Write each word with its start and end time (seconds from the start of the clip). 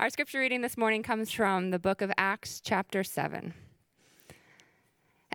Our 0.00 0.08
scripture 0.08 0.40
reading 0.40 0.62
this 0.62 0.78
morning 0.78 1.02
comes 1.02 1.30
from 1.30 1.72
the 1.72 1.78
book 1.78 2.00
of 2.00 2.10
Acts, 2.16 2.62
chapter 2.64 3.04
7. 3.04 3.52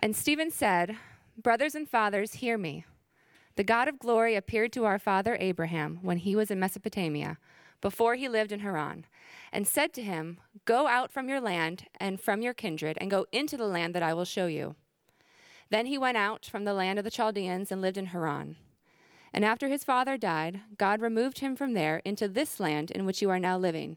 And 0.00 0.16
Stephen 0.16 0.50
said, 0.50 0.96
Brothers 1.40 1.76
and 1.76 1.88
fathers, 1.88 2.32
hear 2.32 2.58
me. 2.58 2.84
The 3.54 3.62
God 3.62 3.86
of 3.86 4.00
glory 4.00 4.34
appeared 4.34 4.72
to 4.72 4.84
our 4.84 4.98
father 4.98 5.36
Abraham 5.38 6.00
when 6.02 6.18
he 6.18 6.34
was 6.34 6.50
in 6.50 6.58
Mesopotamia, 6.58 7.38
before 7.80 8.16
he 8.16 8.28
lived 8.28 8.50
in 8.50 8.58
Haran, 8.58 9.06
and 9.52 9.68
said 9.68 9.92
to 9.92 10.02
him, 10.02 10.40
Go 10.64 10.88
out 10.88 11.12
from 11.12 11.28
your 11.28 11.40
land 11.40 11.84
and 12.00 12.20
from 12.20 12.42
your 12.42 12.52
kindred, 12.52 12.98
and 13.00 13.08
go 13.08 13.24
into 13.30 13.56
the 13.56 13.68
land 13.68 13.94
that 13.94 14.02
I 14.02 14.14
will 14.14 14.24
show 14.24 14.48
you. 14.48 14.74
Then 15.70 15.86
he 15.86 15.96
went 15.96 16.16
out 16.16 16.44
from 16.44 16.64
the 16.64 16.74
land 16.74 16.98
of 16.98 17.04
the 17.04 17.12
Chaldeans 17.12 17.70
and 17.70 17.80
lived 17.80 17.98
in 17.98 18.06
Haran. 18.06 18.56
And 19.32 19.44
after 19.44 19.68
his 19.68 19.84
father 19.84 20.16
died, 20.16 20.62
God 20.76 21.00
removed 21.00 21.38
him 21.38 21.54
from 21.54 21.74
there 21.74 22.02
into 22.04 22.26
this 22.26 22.58
land 22.58 22.90
in 22.90 23.06
which 23.06 23.22
you 23.22 23.30
are 23.30 23.38
now 23.38 23.56
living. 23.56 23.96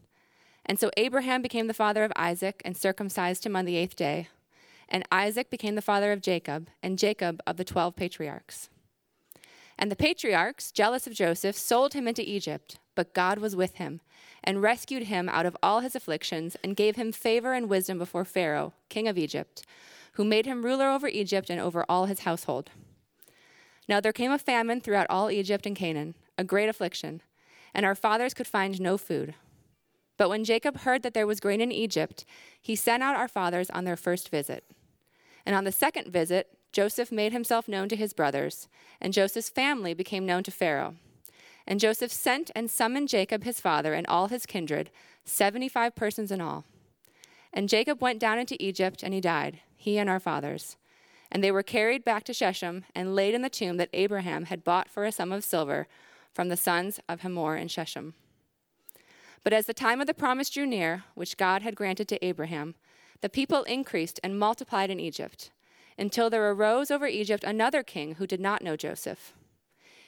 And 0.65 0.79
so 0.79 0.91
Abraham 0.95 1.41
became 1.41 1.67
the 1.67 1.73
father 1.73 2.03
of 2.03 2.11
Isaac 2.15 2.61
and 2.63 2.77
circumcised 2.77 3.45
him 3.45 3.55
on 3.55 3.65
the 3.65 3.77
eighth 3.77 3.95
day. 3.95 4.27
And 4.87 5.03
Isaac 5.11 5.49
became 5.49 5.75
the 5.75 5.81
father 5.81 6.11
of 6.11 6.21
Jacob, 6.21 6.69
and 6.83 6.99
Jacob 6.99 7.41
of 7.47 7.57
the 7.57 7.63
twelve 7.63 7.95
patriarchs. 7.95 8.69
And 9.79 9.89
the 9.89 9.95
patriarchs, 9.95 10.71
jealous 10.71 11.07
of 11.07 11.13
Joseph, 11.13 11.57
sold 11.57 11.93
him 11.93 12.07
into 12.07 12.29
Egypt, 12.29 12.77
but 12.93 13.13
God 13.13 13.39
was 13.39 13.55
with 13.55 13.75
him, 13.75 14.01
and 14.43 14.61
rescued 14.61 15.03
him 15.03 15.29
out 15.29 15.45
of 15.45 15.57
all 15.63 15.79
his 15.79 15.95
afflictions, 15.95 16.55
and 16.63 16.75
gave 16.75 16.97
him 16.97 17.11
favor 17.11 17.53
and 17.53 17.69
wisdom 17.69 17.97
before 17.97 18.25
Pharaoh, 18.25 18.73
king 18.89 19.07
of 19.07 19.17
Egypt, 19.17 19.65
who 20.13 20.25
made 20.25 20.45
him 20.45 20.63
ruler 20.63 20.89
over 20.89 21.07
Egypt 21.07 21.49
and 21.49 21.59
over 21.59 21.85
all 21.87 22.05
his 22.05 22.19
household. 22.19 22.69
Now 23.87 23.99
there 24.01 24.13
came 24.13 24.31
a 24.31 24.37
famine 24.37 24.81
throughout 24.81 25.07
all 25.09 25.31
Egypt 25.31 25.65
and 25.65 25.75
Canaan, 25.75 26.15
a 26.37 26.43
great 26.43 26.69
affliction, 26.69 27.21
and 27.73 27.85
our 27.85 27.95
fathers 27.95 28.33
could 28.33 28.47
find 28.47 28.79
no 28.79 28.97
food. 28.97 29.33
But 30.21 30.29
when 30.29 30.43
Jacob 30.43 30.81
heard 30.81 31.01
that 31.01 31.15
there 31.15 31.25
was 31.25 31.39
grain 31.39 31.61
in 31.61 31.71
Egypt, 31.71 32.25
he 32.61 32.75
sent 32.75 33.01
out 33.01 33.15
our 33.15 33.27
fathers 33.27 33.71
on 33.71 33.85
their 33.85 33.97
first 33.97 34.29
visit. 34.29 34.63
And 35.47 35.55
on 35.55 35.63
the 35.63 35.71
second 35.71 36.09
visit, 36.09 36.55
Joseph 36.71 37.11
made 37.11 37.31
himself 37.31 37.67
known 37.67 37.89
to 37.89 37.95
his 37.95 38.13
brothers, 38.13 38.67
and 39.01 39.13
Joseph's 39.13 39.49
family 39.49 39.95
became 39.95 40.27
known 40.27 40.43
to 40.43 40.51
Pharaoh. 40.51 40.93
And 41.65 41.79
Joseph 41.79 42.11
sent 42.11 42.51
and 42.55 42.69
summoned 42.69 43.09
Jacob 43.09 43.43
his 43.43 43.59
father 43.59 43.95
and 43.95 44.05
all 44.05 44.27
his 44.27 44.45
kindred, 44.45 44.91
seventy 45.25 45.67
five 45.67 45.95
persons 45.95 46.31
in 46.31 46.39
all. 46.39 46.65
And 47.51 47.67
Jacob 47.67 47.99
went 47.99 48.19
down 48.19 48.37
into 48.37 48.63
Egypt, 48.63 49.01
and 49.01 49.15
he 49.15 49.21
died, 49.21 49.61
he 49.75 49.97
and 49.97 50.07
our 50.07 50.19
fathers. 50.19 50.77
And 51.31 51.43
they 51.43 51.51
were 51.51 51.63
carried 51.63 52.05
back 52.05 52.25
to 52.25 52.33
Shechem 52.35 52.85
and 52.93 53.15
laid 53.15 53.33
in 53.33 53.41
the 53.41 53.49
tomb 53.49 53.77
that 53.77 53.89
Abraham 53.91 54.45
had 54.45 54.63
bought 54.63 54.87
for 54.87 55.03
a 55.03 55.11
sum 55.11 55.31
of 55.31 55.43
silver 55.43 55.87
from 56.31 56.49
the 56.49 56.57
sons 56.57 56.99
of 57.09 57.21
Hamor 57.21 57.57
in 57.57 57.69
Shechem. 57.69 58.13
But 59.43 59.53
as 59.53 59.65
the 59.65 59.73
time 59.73 59.99
of 60.01 60.07
the 60.07 60.13
promise 60.13 60.49
drew 60.49 60.65
near, 60.65 61.03
which 61.15 61.37
God 61.37 61.61
had 61.61 61.75
granted 61.75 62.07
to 62.09 62.25
Abraham, 62.25 62.75
the 63.21 63.29
people 63.29 63.63
increased 63.63 64.19
and 64.23 64.39
multiplied 64.39 64.89
in 64.89 64.99
Egypt, 64.99 65.51
until 65.97 66.29
there 66.29 66.49
arose 66.49 66.91
over 66.91 67.07
Egypt 67.07 67.43
another 67.43 67.83
king 67.83 68.15
who 68.15 68.27
did 68.27 68.39
not 68.39 68.63
know 68.63 68.75
Joseph. 68.75 69.33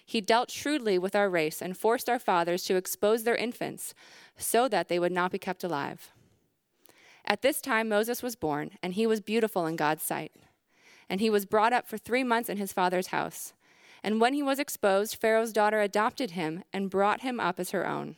He 0.05 0.21
dealt 0.21 0.51
shrewdly 0.51 0.99
with 0.99 1.15
our 1.15 1.29
race 1.29 1.61
and 1.61 1.77
forced 1.77 2.09
our 2.09 2.19
fathers 2.19 2.63
to 2.63 2.75
expose 2.75 3.23
their 3.23 3.35
infants 3.35 3.93
so 4.37 4.67
that 4.67 4.89
they 4.89 4.99
would 4.99 5.11
not 5.11 5.31
be 5.31 5.39
kept 5.39 5.63
alive. 5.63 6.11
At 7.25 7.41
this 7.41 7.61
time, 7.61 7.87
Moses 7.87 8.21
was 8.21 8.35
born, 8.35 8.71
and 8.83 8.93
he 8.93 9.07
was 9.07 9.21
beautiful 9.21 9.65
in 9.65 9.77
God's 9.77 10.03
sight. 10.03 10.33
And 11.09 11.21
he 11.21 11.29
was 11.29 11.45
brought 11.45 11.73
up 11.73 11.87
for 11.87 11.97
three 11.97 12.23
months 12.23 12.49
in 12.49 12.57
his 12.57 12.73
father's 12.73 13.07
house. 13.07 13.53
And 14.03 14.19
when 14.19 14.33
he 14.33 14.43
was 14.43 14.59
exposed, 14.59 15.15
Pharaoh's 15.15 15.53
daughter 15.53 15.79
adopted 15.79 16.31
him 16.31 16.63
and 16.73 16.89
brought 16.89 17.21
him 17.21 17.39
up 17.39 17.59
as 17.59 17.71
her 17.71 17.87
own. 17.87 18.17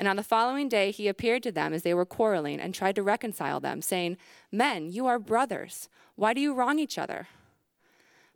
And 0.00 0.08
on 0.08 0.16
the 0.16 0.22
following 0.22 0.70
day, 0.70 0.92
he 0.92 1.08
appeared 1.08 1.42
to 1.42 1.52
them 1.52 1.74
as 1.74 1.82
they 1.82 1.92
were 1.92 2.06
quarreling 2.06 2.58
and 2.58 2.72
tried 2.72 2.94
to 2.94 3.02
reconcile 3.02 3.60
them, 3.60 3.82
saying, 3.82 4.16
Men, 4.50 4.90
you 4.90 5.06
are 5.06 5.18
brothers. 5.18 5.90
Why 6.16 6.32
do 6.32 6.40
you 6.40 6.54
wrong 6.54 6.78
each 6.78 6.96
other? 6.96 7.28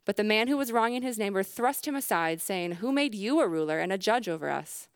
But 0.05 0.15
the 0.15 0.23
man 0.23 0.47
who 0.47 0.57
was 0.57 0.71
wronging 0.71 1.01
his 1.01 1.17
neighbor 1.17 1.41
thrust 1.41 1.87
him 1.87 1.95
aside, 1.95 2.39
saying, 2.39 2.73
Who 2.73 2.91
made 2.91 3.15
you 3.15 3.41
a 3.41 3.47
ruler 3.47 3.79
and 3.79 3.91
a 3.91 3.97
judge 3.97 4.29
over 4.29 4.51
us? 4.51 4.89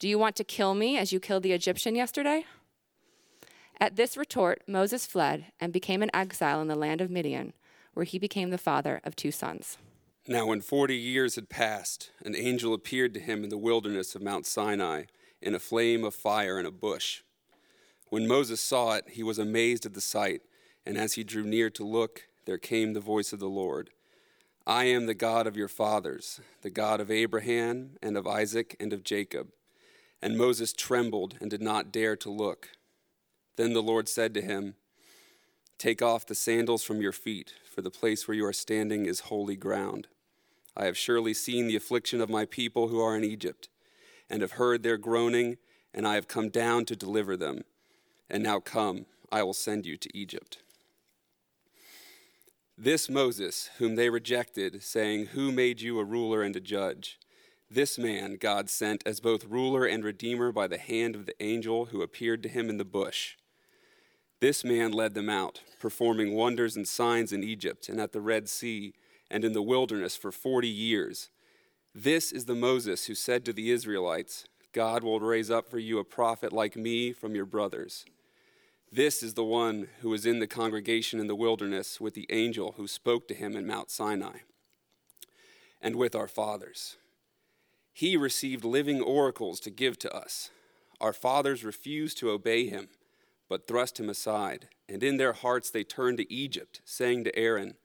Do 0.00 0.08
you 0.08 0.18
want 0.18 0.34
to 0.34 0.42
kill 0.42 0.74
me 0.74 0.98
as 0.98 1.12
you 1.12 1.20
killed 1.20 1.44
the 1.44 1.52
Egyptian 1.52 1.94
yesterday? 1.94 2.44
At 3.80 3.94
this 3.94 4.16
retort, 4.16 4.62
Moses 4.66 5.06
fled 5.06 5.52
and 5.60 5.72
became 5.72 6.02
an 6.02 6.10
exile 6.12 6.60
in 6.60 6.66
the 6.66 6.74
land 6.74 7.00
of 7.00 7.08
Midian, 7.08 7.52
where 7.94 8.02
he 8.02 8.18
became 8.18 8.50
the 8.50 8.58
father 8.58 9.00
of 9.04 9.14
two 9.14 9.30
sons. 9.30 9.78
Now, 10.26 10.46
when 10.46 10.60
forty 10.60 10.96
years 10.96 11.36
had 11.36 11.48
passed, 11.48 12.10
an 12.24 12.34
angel 12.34 12.74
appeared 12.74 13.14
to 13.14 13.20
him 13.20 13.44
in 13.44 13.48
the 13.48 13.56
wilderness 13.56 14.16
of 14.16 14.22
Mount 14.22 14.44
Sinai 14.44 15.04
in 15.40 15.54
a 15.54 15.58
flame 15.58 16.04
of 16.04 16.14
fire 16.14 16.58
in 16.58 16.66
a 16.66 16.70
bush. 16.70 17.22
When 18.08 18.26
Moses 18.26 18.60
saw 18.60 18.92
it, 18.94 19.04
he 19.10 19.22
was 19.22 19.38
amazed 19.38 19.84
at 19.84 19.94
the 19.94 20.00
sight, 20.00 20.42
and 20.84 20.96
as 20.96 21.14
he 21.14 21.24
drew 21.24 21.44
near 21.44 21.70
to 21.70 21.84
look, 21.84 22.28
there 22.44 22.58
came 22.58 22.92
the 22.92 23.00
voice 23.00 23.32
of 23.32 23.40
the 23.40 23.48
Lord 23.48 23.90
I 24.68 24.84
am 24.84 25.06
the 25.06 25.14
God 25.14 25.46
of 25.46 25.56
your 25.56 25.68
fathers, 25.68 26.40
the 26.62 26.70
God 26.70 27.00
of 27.00 27.08
Abraham 27.08 27.98
and 28.02 28.16
of 28.16 28.26
Isaac 28.26 28.74
and 28.80 28.92
of 28.92 29.04
Jacob. 29.04 29.52
And 30.20 30.36
Moses 30.36 30.72
trembled 30.72 31.36
and 31.40 31.48
did 31.48 31.62
not 31.62 31.92
dare 31.92 32.16
to 32.16 32.30
look. 32.30 32.70
Then 33.56 33.74
the 33.74 33.82
Lord 33.82 34.08
said 34.08 34.34
to 34.34 34.42
him, 34.42 34.74
Take 35.78 36.02
off 36.02 36.26
the 36.26 36.34
sandals 36.34 36.82
from 36.82 37.00
your 37.00 37.12
feet, 37.12 37.52
for 37.72 37.80
the 37.80 37.90
place 37.90 38.26
where 38.26 38.36
you 38.36 38.44
are 38.44 38.52
standing 38.52 39.06
is 39.06 39.20
holy 39.20 39.56
ground. 39.56 40.08
I 40.76 40.86
have 40.86 40.98
surely 40.98 41.32
seen 41.32 41.68
the 41.68 41.76
affliction 41.76 42.20
of 42.20 42.28
my 42.28 42.44
people 42.44 42.88
who 42.88 43.00
are 43.00 43.16
in 43.16 43.22
Egypt 43.22 43.68
and 44.28 44.42
have 44.42 44.52
heard 44.52 44.82
their 44.82 44.96
groaning, 44.96 45.56
and 45.94 46.06
I 46.06 46.14
have 46.14 46.28
come 46.28 46.48
down 46.48 46.84
to 46.86 46.96
deliver 46.96 47.36
them. 47.36 47.62
And 48.28 48.42
now 48.42 48.60
come, 48.60 49.06
I 49.30 49.42
will 49.42 49.54
send 49.54 49.86
you 49.86 49.96
to 49.96 50.16
Egypt. 50.16 50.58
This 52.78 53.08
Moses, 53.08 53.70
whom 53.78 53.94
they 53.94 54.10
rejected, 54.10 54.82
saying, 54.82 55.26
Who 55.26 55.50
made 55.50 55.80
you 55.80 55.98
a 55.98 56.04
ruler 56.04 56.42
and 56.42 56.54
a 56.54 56.60
judge? 56.60 57.18
This 57.70 57.98
man 57.98 58.36
God 58.38 58.70
sent 58.70 59.02
as 59.06 59.18
both 59.18 59.46
ruler 59.46 59.86
and 59.86 60.04
redeemer 60.04 60.52
by 60.52 60.66
the 60.66 60.78
hand 60.78 61.16
of 61.16 61.26
the 61.26 61.42
angel 61.42 61.86
who 61.86 62.02
appeared 62.02 62.42
to 62.42 62.48
him 62.48 62.68
in 62.68 62.76
the 62.76 62.84
bush. 62.84 63.36
This 64.40 64.62
man 64.62 64.92
led 64.92 65.14
them 65.14 65.30
out, 65.30 65.62
performing 65.80 66.34
wonders 66.34 66.76
and 66.76 66.86
signs 66.86 67.32
in 67.32 67.42
Egypt 67.42 67.88
and 67.88 68.00
at 68.00 68.12
the 68.12 68.20
Red 68.20 68.48
Sea 68.48 68.92
and 69.30 69.44
in 69.44 69.52
the 69.52 69.62
wilderness 69.62 70.14
for 70.14 70.30
forty 70.30 70.68
years. 70.68 71.30
This 71.98 72.30
is 72.30 72.44
the 72.44 72.54
Moses 72.54 73.06
who 73.06 73.14
said 73.14 73.42
to 73.46 73.54
the 73.54 73.70
Israelites, 73.70 74.44
God 74.74 75.02
will 75.02 75.18
raise 75.18 75.50
up 75.50 75.66
for 75.66 75.78
you 75.78 75.98
a 75.98 76.04
prophet 76.04 76.52
like 76.52 76.76
me 76.76 77.10
from 77.10 77.34
your 77.34 77.46
brothers. 77.46 78.04
This 78.92 79.22
is 79.22 79.32
the 79.32 79.42
one 79.42 79.88
who 80.02 80.10
was 80.10 80.26
in 80.26 80.38
the 80.38 80.46
congregation 80.46 81.20
in 81.20 81.26
the 81.26 81.34
wilderness 81.34 81.98
with 81.98 82.12
the 82.12 82.26
angel 82.28 82.74
who 82.76 82.86
spoke 82.86 83.26
to 83.28 83.34
him 83.34 83.56
in 83.56 83.66
Mount 83.66 83.90
Sinai 83.90 84.40
and 85.80 85.96
with 85.96 86.14
our 86.14 86.28
fathers. 86.28 86.98
He 87.94 88.14
received 88.14 88.62
living 88.62 89.00
oracles 89.00 89.58
to 89.60 89.70
give 89.70 89.98
to 90.00 90.14
us. 90.14 90.50
Our 91.00 91.14
fathers 91.14 91.64
refused 91.64 92.18
to 92.18 92.28
obey 92.28 92.68
him, 92.68 92.88
but 93.48 93.66
thrust 93.66 93.98
him 93.98 94.10
aside, 94.10 94.68
and 94.86 95.02
in 95.02 95.16
their 95.16 95.32
hearts 95.32 95.70
they 95.70 95.82
turned 95.82 96.18
to 96.18 96.30
Egypt, 96.30 96.82
saying 96.84 97.24
to 97.24 97.34
Aaron, 97.34 97.76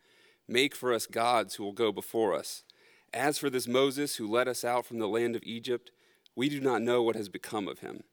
Make 0.50 0.76
for 0.76 0.92
us 0.92 1.08
gods 1.08 1.56
who 1.56 1.64
will 1.64 1.72
go 1.72 1.94
before 1.94 2.34
us. 2.34 2.64
As 3.14 3.38
for 3.38 3.50
this 3.50 3.68
Moses 3.68 4.16
who 4.16 4.28
led 4.28 4.48
us 4.48 4.64
out 4.64 4.86
from 4.86 5.00
the 5.00 5.08
land 5.08 5.36
of 5.36 5.44
Egypt, 5.44 5.92
we 6.36 6.48
do 6.48 6.62
not 6.62 6.82
know 6.82 7.04
what 7.04 7.16
has 7.16 7.30
become 7.30 7.68
of 7.68 7.80
him. 7.80 8.04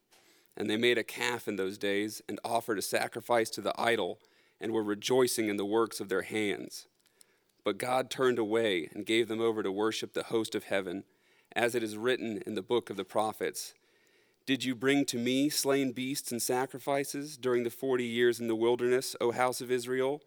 And 0.57 0.69
they 0.69 0.77
made 0.77 0.99
a 0.99 1.05
calf 1.05 1.47
in 1.47 1.55
those 1.55 1.79
days 1.79 2.21
and 2.29 2.41
offered 2.45 2.79
a 2.79 2.83
sacrifice 2.83 3.49
to 3.51 3.61
the 3.61 3.81
idol 3.81 4.19
and 4.61 4.73
were 4.73 4.83
rejoicing 4.83 5.49
in 5.49 5.57
the 5.57 5.65
works 5.65 6.01
of 6.01 6.09
their 6.09 6.23
hands. 6.23 6.89
But 7.65 7.79
God 7.79 8.11
turned 8.11 8.41
away 8.41 8.89
and 8.93 9.07
gave 9.07 9.29
them 9.29 9.41
over 9.41 9.63
to 9.63 9.71
worship 9.71 10.15
the 10.15 10.25
host 10.25 10.57
of 10.57 10.65
heaven, 10.65 11.05
as 11.55 11.77
it 11.77 11.83
is 11.83 11.97
written 11.97 12.43
in 12.45 12.55
the 12.55 12.63
book 12.63 12.91
of 12.91 12.97
the 12.97 13.05
prophets. 13.05 13.75
Did 14.47 14.65
you 14.65 14.75
bring 14.75 15.05
to 15.07 15.19
me 15.19 15.49
slain 15.49 15.93
beasts 15.93 16.33
and 16.33 16.43
sacrifices 16.43 17.37
during 17.37 17.63
the 17.63 17.71
forty 17.71 18.05
years 18.05 18.41
in 18.41 18.49
the 18.49 18.57
wilderness, 18.57 19.15
O 19.21 19.31
house 19.31 19.61
of 19.61 19.71
Israel? 19.71 20.23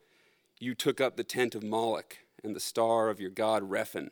You 0.60 0.76
took 0.76 1.02
up 1.02 1.18
the 1.18 1.24
tent 1.24 1.56
of 1.56 1.64
Moloch 1.64 2.18
and 2.44 2.56
the 2.56 2.60
star 2.60 3.10
of 3.10 3.20
your 3.20 3.32
god 3.32 3.70
Rephan, 3.70 4.12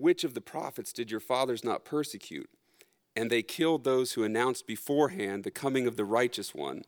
Which 0.00 0.24
of 0.24 0.32
the 0.32 0.40
prophets 0.40 0.94
did 0.94 1.10
your 1.10 1.20
fathers 1.20 1.62
not 1.62 1.84
persecute? 1.84 2.48
And 3.14 3.28
they 3.30 3.42
killed 3.42 3.84
those 3.84 4.12
who 4.12 4.24
announced 4.24 4.66
beforehand 4.66 5.44
the 5.44 5.50
coming 5.50 5.86
of 5.86 5.96
the 5.96 6.06
righteous 6.06 6.54
one, 6.54 6.84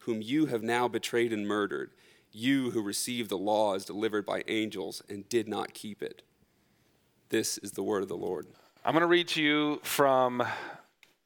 whom 0.00 0.20
you 0.20 0.46
have 0.46 0.64
now 0.64 0.88
betrayed 0.88 1.32
and 1.32 1.46
murdered, 1.46 1.92
you 2.32 2.72
who 2.72 2.82
received 2.82 3.30
the 3.30 3.38
law 3.38 3.76
as 3.76 3.84
delivered 3.84 4.26
by 4.26 4.42
angels 4.48 5.00
and 5.08 5.28
did 5.28 5.46
not 5.46 5.74
keep 5.74 6.02
it. 6.02 6.22
This 7.28 7.56
is 7.58 7.70
the 7.70 7.84
word 7.84 8.02
of 8.02 8.08
the 8.08 8.16
Lord. 8.16 8.48
I'm 8.84 8.94
going 8.94 9.02
to 9.02 9.06
read 9.06 9.28
to 9.28 9.42
you 9.42 9.78
from 9.84 10.42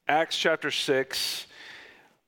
Acts 0.07 0.37
chapter 0.37 0.69
6 0.69 1.47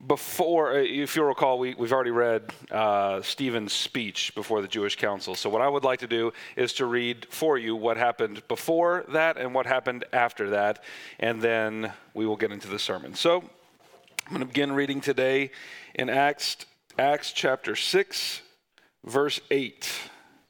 before, 0.07 0.73
uh, 0.73 0.77
if 0.77 1.15
you'll 1.15 1.25
recall, 1.25 1.59
we, 1.59 1.73
we've 1.75 1.93
already 1.93 2.11
read 2.11 2.51
uh, 2.71 3.21
Stephen's 3.21 3.73
speech 3.73 4.33
before 4.35 4.61
the 4.61 4.67
Jewish 4.67 4.95
council. 4.95 5.35
So, 5.35 5.49
what 5.49 5.61
I 5.61 5.67
would 5.67 5.83
like 5.83 5.99
to 5.99 6.07
do 6.07 6.33
is 6.55 6.73
to 6.73 6.85
read 6.85 7.27
for 7.29 7.57
you 7.57 7.75
what 7.75 7.97
happened 7.97 8.47
before 8.47 9.05
that 9.09 9.37
and 9.37 9.53
what 9.53 9.65
happened 9.65 10.05
after 10.11 10.49
that, 10.51 10.83
and 11.19 11.41
then 11.41 11.93
we 12.13 12.25
will 12.25 12.35
get 12.35 12.51
into 12.51 12.67
the 12.67 12.79
sermon. 12.79 13.15
So, 13.15 13.37
I'm 14.25 14.29
going 14.29 14.39
to 14.39 14.45
begin 14.45 14.71
reading 14.73 15.01
today 15.01 15.51
in 15.95 16.09
Acts, 16.09 16.57
Acts 16.97 17.31
chapter 17.31 17.75
6, 17.75 18.41
verse 19.05 19.39
8. 19.51 19.89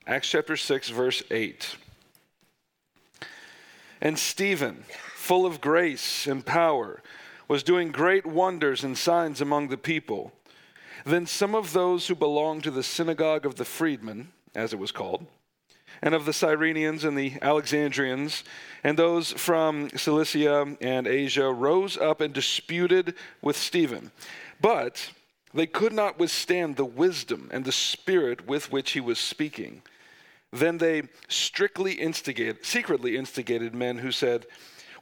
Acts 0.07 0.29
chapter 0.29 0.57
6, 0.57 0.89
verse 0.89 1.23
8. 1.31 1.75
And 4.01 4.19
Stephen, 4.19 4.83
full 5.15 5.45
of 5.45 5.61
grace 5.61 6.27
and 6.27 6.45
power, 6.45 7.01
was 7.47 7.63
doing 7.63 7.91
great 7.91 8.25
wonders 8.25 8.83
and 8.83 8.97
signs 8.97 9.41
among 9.41 9.67
the 9.67 9.77
people. 9.77 10.31
Then 11.05 11.25
some 11.25 11.55
of 11.55 11.73
those 11.73 12.07
who 12.07 12.15
belonged 12.15 12.63
to 12.63 12.71
the 12.71 12.83
synagogue 12.83 13.45
of 13.45 13.55
the 13.55 13.65
freedmen, 13.65 14.31
as 14.55 14.73
it 14.73 14.79
was 14.79 14.91
called, 14.91 15.25
and 16.01 16.13
of 16.13 16.25
the 16.25 16.31
Cyrenians 16.31 17.03
and 17.03 17.17
the 17.17 17.33
Alexandrians, 17.41 18.43
and 18.83 18.97
those 18.97 19.31
from 19.31 19.89
Cilicia 19.95 20.75
and 20.81 21.07
Asia 21.07 21.51
rose 21.51 21.97
up 21.97 22.21
and 22.21 22.33
disputed 22.33 23.15
with 23.41 23.55
Stephen. 23.55 24.11
But 24.59 25.11
they 25.53 25.67
could 25.67 25.93
not 25.93 26.19
withstand 26.19 26.75
the 26.75 26.85
wisdom 26.85 27.49
and 27.53 27.63
the 27.63 27.71
spirit 27.71 28.47
with 28.47 28.71
which 28.71 28.91
he 28.91 28.99
was 28.99 29.19
speaking. 29.19 29.81
Then 30.51 30.77
they 30.77 31.03
strictly 31.27 31.93
instigated, 31.93 32.65
secretly 32.65 33.17
instigated 33.17 33.73
men 33.73 33.99
who 33.99 34.11
said, 34.11 34.45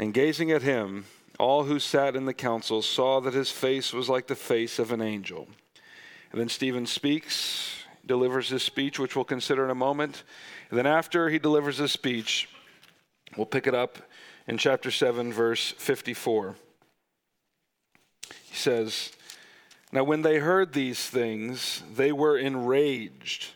and 0.00 0.14
gazing 0.14 0.50
at 0.50 0.62
him, 0.62 1.04
all 1.38 1.64
who 1.64 1.78
sat 1.78 2.16
in 2.16 2.24
the 2.24 2.32
council 2.32 2.80
saw 2.80 3.20
that 3.20 3.34
his 3.34 3.50
face 3.50 3.92
was 3.92 4.08
like 4.08 4.28
the 4.28 4.34
face 4.34 4.78
of 4.78 4.92
an 4.92 5.02
angel. 5.02 5.46
And 6.32 6.40
then 6.40 6.48
Stephen 6.48 6.86
speaks, 6.86 7.84
delivers 8.06 8.48
his 8.48 8.62
speech, 8.62 8.98
which 8.98 9.14
we'll 9.14 9.26
consider 9.26 9.62
in 9.62 9.70
a 9.70 9.74
moment. 9.74 10.22
And 10.70 10.78
then 10.78 10.86
after 10.86 11.28
he 11.28 11.38
delivers 11.38 11.76
his 11.76 11.92
speech, 11.92 12.48
we'll 13.36 13.44
pick 13.44 13.66
it 13.66 13.74
up 13.74 13.98
in 14.46 14.56
chapter 14.56 14.90
7, 14.90 15.34
verse 15.34 15.72
54. 15.72 16.56
He 18.44 18.56
says, 18.56 19.12
Now 19.92 20.04
when 20.04 20.22
they 20.22 20.38
heard 20.38 20.72
these 20.72 21.10
things, 21.10 21.82
they 21.94 22.10
were 22.10 22.38
enraged, 22.38 23.48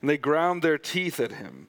and 0.00 0.10
they 0.10 0.18
ground 0.18 0.62
their 0.62 0.76
teeth 0.76 1.20
at 1.20 1.30
him. 1.30 1.68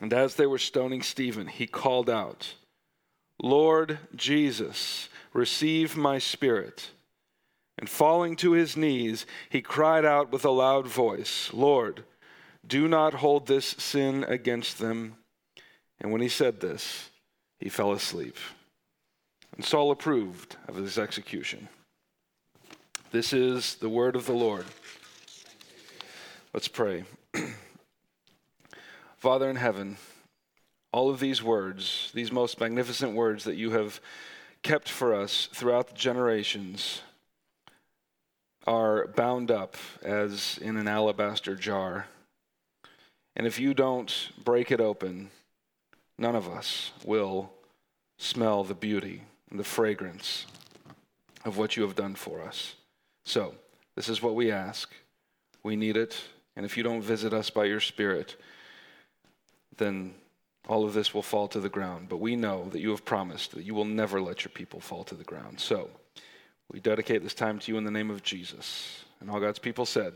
And 0.00 0.12
as 0.12 0.34
they 0.34 0.46
were 0.46 0.58
stoning 0.58 1.02
Stephen, 1.02 1.46
he 1.46 1.66
called 1.66 2.10
out, 2.10 2.54
Lord 3.42 3.98
Jesus, 4.14 5.08
receive 5.32 5.96
my 5.96 6.18
spirit. 6.18 6.90
And 7.78 7.90
falling 7.90 8.36
to 8.36 8.52
his 8.52 8.76
knees, 8.76 9.26
he 9.50 9.60
cried 9.60 10.04
out 10.04 10.30
with 10.30 10.44
a 10.44 10.50
loud 10.50 10.86
voice, 10.86 11.50
Lord, 11.52 12.04
do 12.66 12.88
not 12.88 13.14
hold 13.14 13.46
this 13.46 13.66
sin 13.66 14.24
against 14.24 14.78
them. 14.78 15.16
And 16.00 16.12
when 16.12 16.20
he 16.20 16.28
said 16.28 16.60
this, 16.60 17.10
he 17.58 17.68
fell 17.68 17.92
asleep. 17.92 18.36
And 19.56 19.64
Saul 19.64 19.90
approved 19.90 20.56
of 20.68 20.76
his 20.76 20.98
execution. 20.98 21.68
This 23.10 23.32
is 23.32 23.76
the 23.76 23.88
word 23.88 24.16
of 24.16 24.26
the 24.26 24.32
Lord. 24.32 24.64
Let's 26.52 26.68
pray. 26.68 27.04
Father 29.24 29.48
in 29.48 29.56
heaven, 29.56 29.96
all 30.92 31.08
of 31.08 31.18
these 31.18 31.42
words, 31.42 32.10
these 32.12 32.30
most 32.30 32.60
magnificent 32.60 33.14
words 33.14 33.44
that 33.44 33.56
you 33.56 33.70
have 33.70 33.98
kept 34.62 34.86
for 34.86 35.14
us 35.14 35.48
throughout 35.50 35.88
the 35.88 35.94
generations, 35.94 37.00
are 38.66 39.06
bound 39.06 39.50
up 39.50 39.78
as 40.02 40.58
in 40.58 40.76
an 40.76 40.86
alabaster 40.86 41.54
jar. 41.54 42.06
And 43.34 43.46
if 43.46 43.58
you 43.58 43.72
don't 43.72 44.12
break 44.44 44.70
it 44.70 44.78
open, 44.78 45.30
none 46.18 46.36
of 46.36 46.46
us 46.46 46.92
will 47.02 47.50
smell 48.18 48.62
the 48.62 48.74
beauty 48.74 49.22
and 49.50 49.58
the 49.58 49.64
fragrance 49.64 50.44
of 51.46 51.56
what 51.56 51.78
you 51.78 51.82
have 51.84 51.96
done 51.96 52.14
for 52.14 52.42
us. 52.42 52.74
So, 53.24 53.54
this 53.96 54.10
is 54.10 54.20
what 54.20 54.34
we 54.34 54.50
ask. 54.50 54.92
We 55.62 55.76
need 55.76 55.96
it. 55.96 56.14
And 56.56 56.66
if 56.66 56.76
you 56.76 56.82
don't 56.82 57.00
visit 57.00 57.32
us 57.32 57.48
by 57.48 57.64
your 57.64 57.80
Spirit, 57.80 58.36
then 59.76 60.14
all 60.68 60.84
of 60.84 60.94
this 60.94 61.12
will 61.12 61.22
fall 61.22 61.48
to 61.48 61.60
the 61.60 61.68
ground. 61.68 62.08
But 62.08 62.18
we 62.18 62.36
know 62.36 62.68
that 62.70 62.80
you 62.80 62.90
have 62.90 63.04
promised 63.04 63.52
that 63.52 63.64
you 63.64 63.74
will 63.74 63.84
never 63.84 64.20
let 64.20 64.44
your 64.44 64.52
people 64.52 64.80
fall 64.80 65.04
to 65.04 65.14
the 65.14 65.24
ground. 65.24 65.60
So 65.60 65.90
we 66.72 66.80
dedicate 66.80 67.22
this 67.22 67.34
time 67.34 67.58
to 67.60 67.72
you 67.72 67.78
in 67.78 67.84
the 67.84 67.90
name 67.90 68.10
of 68.10 68.22
Jesus. 68.22 69.04
And 69.20 69.30
all 69.30 69.40
God's 69.40 69.58
people 69.58 69.86
said, 69.86 70.14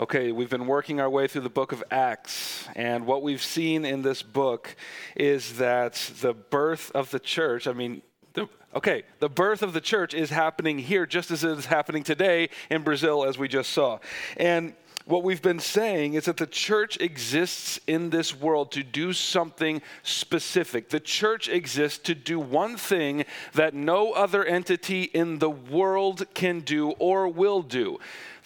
Okay, 0.00 0.30
we've 0.30 0.48
been 0.48 0.68
working 0.68 1.00
our 1.00 1.10
way 1.10 1.26
through 1.26 1.40
the 1.40 1.50
book 1.50 1.72
of 1.72 1.82
Acts, 1.90 2.68
and 2.76 3.04
what 3.04 3.20
we've 3.20 3.42
seen 3.42 3.84
in 3.84 4.02
this 4.02 4.22
book 4.22 4.76
is 5.16 5.56
that 5.58 5.94
the 6.20 6.34
birth 6.34 6.92
of 6.94 7.10
the 7.10 7.18
church, 7.18 7.66
I 7.66 7.72
mean, 7.72 8.02
the, 8.34 8.48
okay, 8.76 9.02
the 9.18 9.28
birth 9.28 9.60
of 9.60 9.72
the 9.72 9.80
church 9.80 10.14
is 10.14 10.30
happening 10.30 10.78
here 10.78 11.04
just 11.04 11.32
as 11.32 11.42
it 11.42 11.58
is 11.58 11.66
happening 11.66 12.04
today 12.04 12.48
in 12.70 12.82
Brazil, 12.82 13.24
as 13.24 13.38
we 13.38 13.48
just 13.48 13.72
saw. 13.72 13.98
And 14.36 14.74
what 15.08 15.22
we've 15.22 15.40
been 15.40 15.58
saying 15.58 16.14
is 16.14 16.26
that 16.26 16.36
the 16.36 16.46
church 16.46 17.00
exists 17.00 17.80
in 17.86 18.10
this 18.10 18.38
world 18.38 18.70
to 18.72 18.82
do 18.82 19.14
something 19.14 19.80
specific. 20.02 20.90
The 20.90 21.00
church 21.00 21.48
exists 21.48 21.98
to 22.00 22.14
do 22.14 22.38
one 22.38 22.76
thing 22.76 23.24
that 23.54 23.72
no 23.72 24.12
other 24.12 24.44
entity 24.44 25.04
in 25.04 25.38
the 25.38 25.48
world 25.48 26.26
can 26.34 26.60
do 26.60 26.90
or 26.98 27.26
will 27.26 27.62
do. 27.62 27.98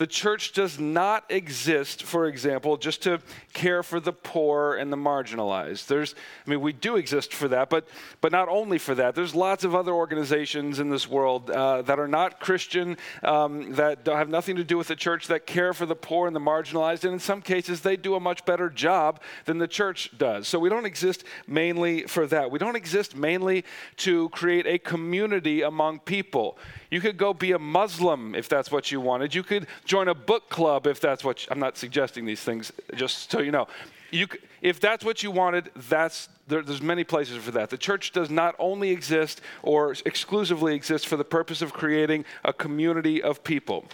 The 0.03 0.09
church 0.09 0.51
does 0.51 0.81
not 0.81 1.31
exist, 1.31 2.03
for 2.03 2.27
example, 2.27 2.77
just 2.77 3.03
to 3.03 3.21
care 3.53 3.85
for 3.85 4.01
the 4.01 4.13
poor 4.13 4.75
and 4.75 4.93
the 4.93 4.97
marginalized. 4.97 5.87
There's, 5.87 6.17
I 6.45 6.51
mean, 6.51 6.61
we 6.61 6.73
do 6.73 6.97
exist 6.97 7.33
for 7.33 7.47
that, 7.47 7.71
but, 7.71 7.87
but 8.21 8.33
not 8.33 8.49
only 8.49 8.79
for 8.79 8.97
that. 8.97 9.15
There's 9.15 9.33
lots 9.33 9.63
of 9.63 9.77
other 9.77 9.93
organizations 9.93 10.81
in 10.81 10.91
this 10.91 11.09
world 11.09 11.53
uh, 11.53 11.83
that 11.83 12.01
are 12.01 12.09
not 12.09 12.41
Christian, 12.41 12.97
um, 13.23 13.75
that 13.75 14.05
have 14.09 14.29
nothing 14.29 14.57
to 14.57 14.65
do 14.65 14.77
with 14.77 14.89
the 14.89 14.97
church, 14.97 15.29
that 15.29 15.47
care 15.47 15.73
for 15.73 15.87
the 15.87 15.95
poor 15.95 16.27
and 16.27 16.35
the 16.35 16.41
marginalized. 16.41 17.05
And 17.05 17.13
in 17.13 17.21
some 17.21 17.41
cases, 17.41 17.83
they 17.83 17.97
do 17.97 18.17
a 18.17 18.21
much 18.21 18.45
better 18.45 18.69
job 18.69 19.21
than 19.45 19.59
the 19.59 19.69
church 19.69 20.11
does. 20.19 20.49
So 20.49 20.59
we 20.59 20.69
don't 20.69 20.85
exist 20.85 21.23
mainly 21.47 22.09
for 22.09 22.27
that. 22.27 22.51
We 22.51 22.59
don't 22.59 22.75
exist 22.75 23.15
mainly 23.15 23.65
to 23.99 24.31
create 24.31 24.67
a 24.67 24.79
community 24.81 25.63
among 25.63 26.01
people. 26.01 26.59
You 26.91 27.01
could 27.01 27.17
go 27.17 27.33
be 27.33 27.53
a 27.53 27.59
Muslim 27.61 28.35
if 28.35 28.49
that's 28.49 28.73
what 28.73 28.91
you 28.91 29.01
wanted. 29.01 29.33
You 29.33 29.45
could 29.45 29.69
join 29.93 30.09
a 30.09 30.15
book 30.15 30.49
club 30.49 30.87
if 30.87 31.01
that's 31.01 31.23
what 31.23 31.43
you, 31.43 31.49
I'm 31.51 31.59
not 31.59 31.77
suggesting 31.77 32.25
these 32.25 32.41
things 32.41 32.73
just 32.95 33.31
so 33.31 33.41
you 33.41 33.51
know. 33.51 33.69
You, 34.11 34.27
if 34.63 34.81
that's 34.81 35.05
what 35.05 35.23
you 35.23 35.31
wanted, 35.31 35.71
that's 35.77 36.31
there, 36.49 36.63
there's 36.63 36.81
many 36.81 37.05
places 37.05 37.37
for 37.45 37.51
that. 37.51 37.69
The 37.69 37.77
church 37.77 38.11
does 38.13 38.31
not 38.31 38.55
only 38.59 38.89
exist 38.89 39.43
or 39.63 39.95
exclusively 40.07 40.75
exist 40.75 41.07
for 41.07 41.19
the 41.19 41.27
purpose 41.27 41.61
of 41.61 41.75
creating 41.75 42.25
a 42.43 42.55
community 42.55 43.23
of 43.23 43.45
people. 43.45 43.85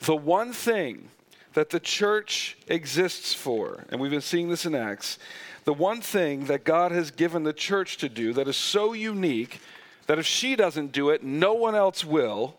The 0.00 0.16
one 0.16 0.52
thing 0.52 1.10
that 1.54 1.70
the 1.70 1.78
church 1.78 2.58
exists 2.66 3.32
for, 3.32 3.84
and 3.90 4.00
we've 4.00 4.10
been 4.10 4.20
seeing 4.20 4.48
this 4.48 4.66
in 4.66 4.74
Acts, 4.74 5.20
the 5.62 5.74
one 5.74 6.00
thing 6.00 6.46
that 6.46 6.64
God 6.64 6.90
has 6.90 7.12
given 7.12 7.44
the 7.44 7.52
church 7.52 7.98
to 7.98 8.08
do 8.08 8.32
that 8.32 8.48
is 8.48 8.56
so 8.56 8.94
unique 8.94 9.60
that 10.08 10.18
if 10.18 10.26
she 10.26 10.56
doesn't 10.56 10.90
do 10.90 11.10
it, 11.10 11.22
no 11.22 11.54
one 11.54 11.76
else 11.76 12.04
will, 12.04 12.56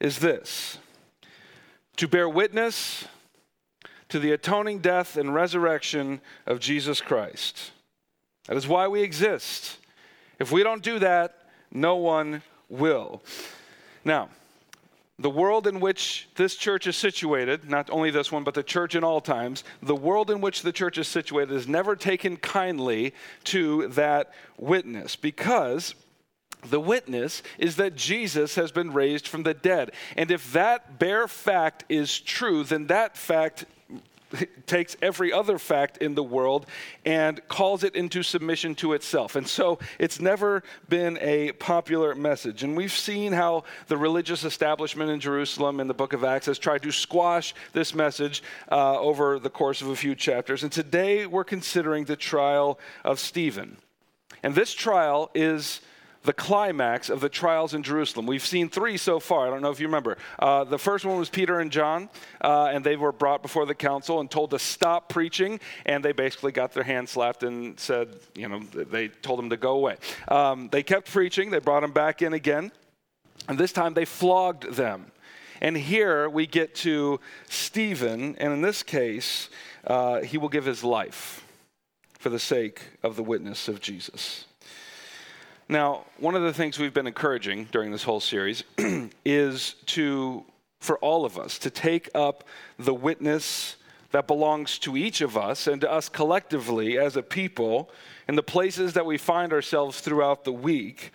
is 0.00 0.20
this 0.20 0.78
to 1.96 2.08
bear 2.08 2.28
witness 2.28 3.06
to 4.08 4.18
the 4.18 4.32
atoning 4.32 4.80
death 4.80 5.16
and 5.16 5.34
resurrection 5.34 6.20
of 6.46 6.60
Jesus 6.60 7.00
Christ. 7.00 7.72
That 8.46 8.56
is 8.56 8.68
why 8.68 8.88
we 8.88 9.02
exist. 9.02 9.78
If 10.38 10.52
we 10.52 10.62
don't 10.62 10.82
do 10.82 10.98
that, 10.98 11.38
no 11.70 11.96
one 11.96 12.42
will. 12.68 13.22
Now, 14.04 14.28
the 15.18 15.30
world 15.30 15.66
in 15.66 15.78
which 15.78 16.28
this 16.34 16.56
church 16.56 16.86
is 16.86 16.96
situated, 16.96 17.70
not 17.70 17.88
only 17.90 18.10
this 18.10 18.32
one, 18.32 18.44
but 18.44 18.54
the 18.54 18.62
church 18.62 18.96
in 18.96 19.04
all 19.04 19.20
times, 19.20 19.62
the 19.80 19.94
world 19.94 20.30
in 20.30 20.40
which 20.40 20.62
the 20.62 20.72
church 20.72 20.98
is 20.98 21.06
situated 21.06 21.54
has 21.54 21.68
never 21.68 21.94
taken 21.94 22.36
kindly 22.36 23.14
to 23.44 23.86
that 23.88 24.32
witness 24.58 25.14
because 25.14 25.94
the 26.68 26.80
witness 26.80 27.42
is 27.58 27.76
that 27.76 27.96
Jesus 27.96 28.54
has 28.54 28.70
been 28.70 28.92
raised 28.92 29.26
from 29.26 29.42
the 29.42 29.54
dead. 29.54 29.92
And 30.16 30.30
if 30.30 30.52
that 30.52 30.98
bare 30.98 31.26
fact 31.26 31.84
is 31.88 32.20
true, 32.20 32.64
then 32.64 32.86
that 32.86 33.16
fact 33.16 33.64
takes 34.66 34.96
every 35.02 35.32
other 35.32 35.58
fact 35.58 35.98
in 35.98 36.14
the 36.14 36.22
world 36.22 36.66
and 37.04 37.46
calls 37.48 37.84
it 37.84 37.94
into 37.94 38.22
submission 38.22 38.74
to 38.76 38.92
itself. 38.92 39.36
And 39.36 39.46
so 39.46 39.78
it's 39.98 40.20
never 40.20 40.62
been 40.88 41.18
a 41.20 41.52
popular 41.52 42.14
message. 42.14 42.62
And 42.62 42.76
we've 42.76 42.92
seen 42.92 43.32
how 43.32 43.64
the 43.88 43.96
religious 43.96 44.44
establishment 44.44 45.10
in 45.10 45.20
Jerusalem 45.20 45.80
in 45.80 45.88
the 45.88 45.94
book 45.94 46.12
of 46.12 46.24
Acts 46.24 46.46
has 46.46 46.58
tried 46.58 46.82
to 46.82 46.92
squash 46.92 47.54
this 47.72 47.94
message 47.94 48.42
uh, 48.70 48.98
over 48.98 49.38
the 49.38 49.50
course 49.50 49.82
of 49.82 49.88
a 49.88 49.96
few 49.96 50.14
chapters. 50.14 50.62
And 50.62 50.72
today 50.72 51.26
we're 51.26 51.44
considering 51.44 52.04
the 52.04 52.16
trial 52.16 52.78
of 53.04 53.18
Stephen. 53.18 53.78
And 54.42 54.54
this 54.54 54.72
trial 54.74 55.30
is 55.34 55.80
the 56.24 56.32
climax 56.32 57.10
of 57.10 57.20
the 57.20 57.28
trials 57.28 57.74
in 57.74 57.82
Jerusalem. 57.82 58.26
We've 58.26 58.44
seen 58.44 58.68
three 58.68 58.96
so 58.96 59.18
far. 59.18 59.46
I 59.46 59.50
don't 59.50 59.62
know 59.62 59.70
if 59.70 59.80
you 59.80 59.86
remember. 59.86 60.18
Uh, 60.38 60.64
the 60.64 60.78
first 60.78 61.04
one 61.04 61.18
was 61.18 61.28
Peter 61.28 61.60
and 61.60 61.70
John, 61.70 62.08
uh, 62.40 62.70
and 62.72 62.84
they 62.84 62.96
were 62.96 63.12
brought 63.12 63.42
before 63.42 63.66
the 63.66 63.74
council 63.74 64.20
and 64.20 64.30
told 64.30 64.50
to 64.50 64.58
stop 64.58 65.08
preaching, 65.08 65.58
and 65.84 66.04
they 66.04 66.12
basically 66.12 66.52
got 66.52 66.72
their 66.72 66.84
hands 66.84 67.10
slapped 67.10 67.42
and 67.42 67.78
said, 67.78 68.08
you 68.34 68.48
know, 68.48 68.60
they 68.60 69.08
told 69.08 69.38
them 69.38 69.50
to 69.50 69.56
go 69.56 69.72
away. 69.72 69.96
Um, 70.28 70.68
they 70.70 70.82
kept 70.82 71.10
preaching, 71.10 71.50
they 71.50 71.58
brought 71.58 71.80
them 71.80 71.92
back 71.92 72.22
in 72.22 72.32
again, 72.32 72.70
and 73.48 73.58
this 73.58 73.72
time 73.72 73.94
they 73.94 74.04
flogged 74.04 74.74
them. 74.74 75.06
And 75.60 75.76
here 75.76 76.28
we 76.28 76.46
get 76.46 76.74
to 76.76 77.20
Stephen, 77.48 78.36
and 78.38 78.52
in 78.52 78.62
this 78.62 78.82
case, 78.82 79.48
uh, 79.86 80.20
he 80.20 80.38
will 80.38 80.48
give 80.48 80.64
his 80.64 80.82
life 80.82 81.44
for 82.18 82.30
the 82.30 82.38
sake 82.38 82.82
of 83.02 83.16
the 83.16 83.22
witness 83.22 83.68
of 83.68 83.80
Jesus. 83.80 84.44
Now, 85.72 86.04
one 86.18 86.34
of 86.34 86.42
the 86.42 86.52
things 86.52 86.78
we've 86.78 86.92
been 86.92 87.06
encouraging 87.06 87.64
during 87.72 87.92
this 87.92 88.02
whole 88.02 88.20
series 88.20 88.62
is 89.24 89.76
to, 89.86 90.44
for 90.80 90.98
all 90.98 91.24
of 91.24 91.38
us, 91.38 91.58
to 91.60 91.70
take 91.70 92.10
up 92.14 92.44
the 92.78 92.92
witness 92.92 93.76
that 94.10 94.26
belongs 94.26 94.78
to 94.80 94.98
each 94.98 95.22
of 95.22 95.34
us 95.34 95.66
and 95.66 95.80
to 95.80 95.90
us 95.90 96.10
collectively 96.10 96.98
as 96.98 97.16
a 97.16 97.22
people 97.22 97.88
in 98.28 98.34
the 98.34 98.42
places 98.42 98.92
that 98.92 99.06
we 99.06 99.16
find 99.16 99.50
ourselves 99.50 100.00
throughout 100.00 100.44
the 100.44 100.52
week. 100.52 101.10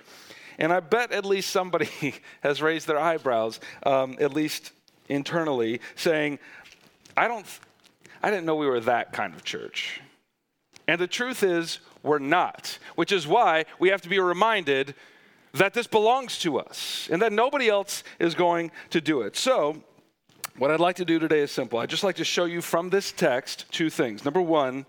And 0.58 0.74
I 0.74 0.80
bet 0.80 1.12
at 1.12 1.24
least 1.24 1.52
somebody 1.52 2.16
has 2.42 2.60
raised 2.60 2.88
their 2.88 2.98
eyebrows, 2.98 3.60
um, 3.84 4.18
at 4.20 4.34
least 4.34 4.72
internally, 5.08 5.82
saying, 5.96 6.40
I 7.16 7.28
don't, 7.28 7.46
I 8.24 8.32
didn't 8.32 8.48
know 8.48 8.56
we 8.56 8.66
were 8.66 8.80
that 8.80 9.14
kind 9.14 9.36
of 9.36 9.44
church. 9.44 10.02
And 10.88 11.00
the 11.00 11.06
truth 11.06 11.44
is, 11.44 11.78
we're 12.04 12.20
not, 12.20 12.78
which 12.96 13.12
is 13.12 13.28
why 13.28 13.66
we 13.80 13.90
have 13.90 14.02
to 14.02 14.10
be 14.10 14.20
reminded 14.20 14.96
that 15.54 15.74
this 15.74 15.88
belongs 15.88 16.40
to 16.40 16.60
us 16.60 17.08
and 17.12 17.22
that 17.22 17.34
nobody 17.34 17.70
else 17.70 18.04
is 18.20 18.36
going 18.36 18.72
to 18.92 19.02
do 19.02 19.22
it. 19.22 19.36
So, 19.36 19.82
what 20.58 20.72
I'd 20.72 20.80
like 20.80 20.96
to 20.98 21.06
do 21.06 21.20
today 21.20 21.42
is 21.42 21.52
simple. 21.52 21.80
I'd 21.80 21.90
just 21.90 22.04
like 22.04 22.16
to 22.16 22.26
show 22.26 22.46
you 22.46 22.62
from 22.62 22.90
this 22.90 23.12
text 23.12 23.66
two 23.72 23.90
things. 23.90 24.26
Number 24.26 24.42
one, 24.42 24.86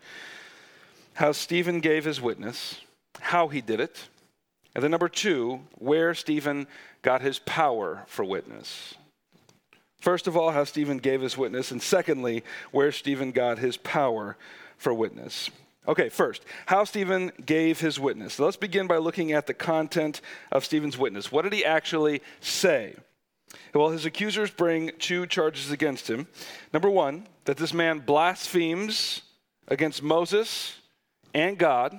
how 1.15 1.33
Stephen 1.33 1.81
gave 1.81 2.05
his 2.05 2.21
witness, 2.21 2.81
how 3.21 3.49
he 3.49 3.61
did 3.61 3.81
it. 3.81 4.09
And 4.75 4.83
then 4.85 4.91
number 4.91 5.09
two, 5.09 5.61
where 5.75 6.15
Stephen 6.15 6.67
got 7.03 7.21
his 7.21 7.39
power 7.41 8.05
for 8.07 8.25
witness. 8.25 8.95
First 10.01 10.27
of 10.27 10.37
all, 10.37 10.53
how 10.53 10.65
Stephen 10.65 10.99
gave 10.99 11.21
his 11.21 11.37
witness. 11.37 11.71
And 11.71 11.83
secondly, 11.83 12.45
where 12.71 12.93
Stephen 12.93 13.33
got 13.33 13.59
his 13.59 13.77
power 13.77 14.37
for 14.77 14.95
witness. 14.95 15.51
Okay, 15.89 16.11
first, 16.11 16.45
how 16.67 16.85
Stephen 16.85 17.33
gave 17.45 17.81
his 17.81 17.99
witness. 17.99 18.35
So 18.35 18.45
let's 18.45 18.59
begin 18.59 18.87
by 18.87 18.99
looking 18.99 19.33
at 19.33 19.47
the 19.47 19.55
content 19.55 20.21
of 20.53 20.65
Stephen's 20.65 20.99
witness. 20.99 21.33
What 21.33 21.43
did 21.43 21.55
he 21.55 21.65
actually 21.65 22.21
say? 22.41 22.95
Well, 23.75 23.89
his 23.89 24.05
accusers 24.05 24.51
bring 24.51 24.91
two 24.99 25.27
charges 25.27 25.71
against 25.71 26.11
him. 26.11 26.27
Number 26.75 26.91
one, 26.91 27.27
that 27.47 27.57
this 27.57 27.73
man 27.73 28.01
blasphemes 28.01 29.23
against 29.69 30.03
Moses 30.03 30.77
and 31.33 31.57
God. 31.57 31.99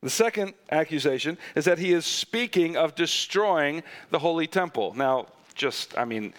The 0.00 0.10
second 0.10 0.54
accusation 0.70 1.36
is 1.56 1.64
that 1.64 1.78
he 1.78 1.92
is 1.92 2.06
speaking 2.06 2.76
of 2.76 2.94
destroying 2.94 3.82
the 4.10 4.20
holy 4.20 4.46
temple. 4.46 4.94
Now, 4.94 5.26
just, 5.56 5.98
I 5.98 6.04
mean, 6.04 6.32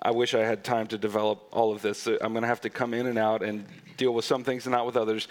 I 0.00 0.12
wish 0.12 0.32
I 0.32 0.40
had 0.40 0.64
time 0.64 0.86
to 0.88 0.96
develop 0.96 1.46
all 1.50 1.72
of 1.72 1.82
this. 1.82 2.06
I'm 2.06 2.32
going 2.32 2.40
to 2.42 2.48
have 2.48 2.62
to 2.62 2.70
come 2.70 2.94
in 2.94 3.06
and 3.06 3.18
out 3.18 3.42
and 3.42 3.66
deal 3.98 4.14
with 4.14 4.24
some 4.24 4.42
things 4.44 4.64
and 4.64 4.72
not 4.72 4.86
with 4.86 4.96
others. 4.96 5.28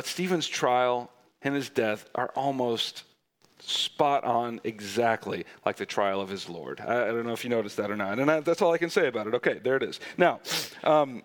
But 0.00 0.06
Stephen's 0.06 0.48
trial 0.48 1.10
and 1.42 1.54
his 1.54 1.68
death 1.68 2.08
are 2.14 2.30
almost 2.34 3.04
spot 3.58 4.24
on 4.24 4.58
exactly 4.64 5.44
like 5.66 5.76
the 5.76 5.84
trial 5.84 6.22
of 6.22 6.30
his 6.30 6.48
Lord. 6.48 6.80
I, 6.80 7.02
I 7.02 7.06
don't 7.08 7.26
know 7.26 7.34
if 7.34 7.44
you 7.44 7.50
noticed 7.50 7.76
that 7.76 7.90
or 7.90 7.96
not. 7.96 8.18
And 8.18 8.30
I, 8.30 8.40
that's 8.40 8.62
all 8.62 8.72
I 8.72 8.78
can 8.78 8.88
say 8.88 9.08
about 9.08 9.26
it. 9.26 9.34
Okay, 9.34 9.60
there 9.62 9.76
it 9.76 9.82
is. 9.82 10.00
Now, 10.16 10.40
um, 10.84 11.22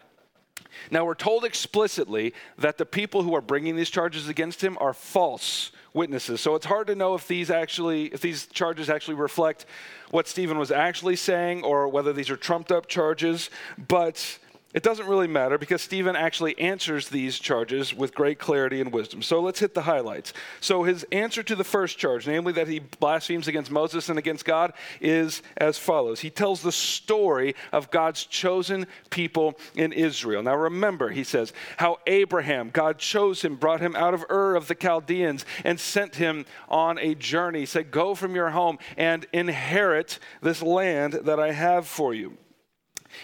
now 0.92 1.06
we're 1.06 1.16
told 1.16 1.46
explicitly 1.46 2.34
that 2.58 2.78
the 2.78 2.86
people 2.86 3.24
who 3.24 3.34
are 3.34 3.40
bringing 3.40 3.78
these 3.78 3.90
charges 3.90 4.28
against 4.28 4.62
him 4.62 4.78
are 4.82 4.92
false 4.94 5.72
witnesses. 5.94 6.42
So 6.42 6.56
it's 6.56 6.66
hard 6.66 6.88
to 6.88 6.96
know 6.96 7.16
if 7.16 7.30
these 7.30 7.50
actually, 7.50 8.08
if 8.08 8.20
these 8.20 8.46
charges 8.48 8.90
actually 8.90 9.16
reflect 9.16 9.68
what 10.12 10.28
Stephen 10.28 10.58
was 10.58 10.70
actually 10.70 11.16
saying 11.16 11.64
or 11.64 11.88
whether 11.88 12.12
these 12.12 12.30
are 12.30 12.36
trumped 12.36 12.74
up 12.74 12.88
charges. 12.88 13.50
But 13.88 14.38
It 14.76 14.84
doesn't 14.84 15.08
really 15.08 15.30
matter 15.30 15.58
because 15.58 15.82
Stephen 15.82 16.18
actually 16.18 16.60
answers 16.60 17.08
these 17.08 17.40
charges 17.40 17.94
with 17.94 18.14
great 18.14 18.40
clarity 18.40 18.82
and 18.82 18.92
wisdom. 18.92 19.22
So 19.22 19.40
let's 19.40 19.62
hit 19.62 19.74
the 19.74 19.84
highlights. 19.84 20.34
So 20.60 20.84
his 20.84 21.06
answer 21.14 21.42
to 21.44 21.56
the 21.56 21.64
first 21.64 21.98
charge, 21.98 22.28
namely 22.28 22.52
that 22.52 22.68
he 22.68 22.80
blasphemes 22.80 23.48
against 23.48 23.72
Moses 23.72 24.10
and 24.10 24.20
against 24.20 24.44
God, 24.44 24.74
is 25.00 25.42
as 25.56 25.78
follows. 25.78 26.20
He 26.20 26.30
tells 26.30 26.62
the 26.62 26.74
story 26.74 27.56
of 27.72 27.90
God's 27.90 28.26
chosen 28.26 28.86
people 29.12 29.58
in 29.76 29.94
Israel. 29.94 30.44
Now 30.44 30.58
remember, 30.58 31.08
he 31.08 31.24
says, 31.24 31.54
how 31.78 32.00
Abraham, 32.06 32.70
God 32.70 32.98
chose 32.98 33.44
him, 33.44 33.56
brought 33.56 33.80
him 33.80 33.96
out 33.96 34.14
of 34.14 34.26
Ur 34.30 34.56
of 34.56 34.68
the 34.68 34.76
Chaldeans, 34.76 35.46
and 35.64 35.80
sent 35.80 36.16
him 36.16 36.46
on 36.68 37.00
a 37.00 37.16
journey. 37.16 37.62
He 37.62 37.66
said, 37.66 37.92
Go 37.92 38.14
from 38.14 38.36
your 38.36 38.50
home 38.50 38.80
and 38.98 39.26
inherit 39.32 40.20
this 40.42 40.62
land 40.62 41.14
that 41.14 41.40
I 41.40 41.54
have 41.54 41.88
for 41.88 42.14
you. 42.14 42.38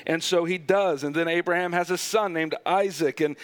And 0.05 0.23
so 0.23 0.45
he 0.45 0.57
does. 0.57 1.03
And 1.03 1.15
then 1.15 1.27
Abraham 1.27 1.73
has 1.73 1.91
a 1.91 1.97
son 1.97 2.33
named 2.33 2.55
Isaac. 2.65 3.21
And 3.21 3.35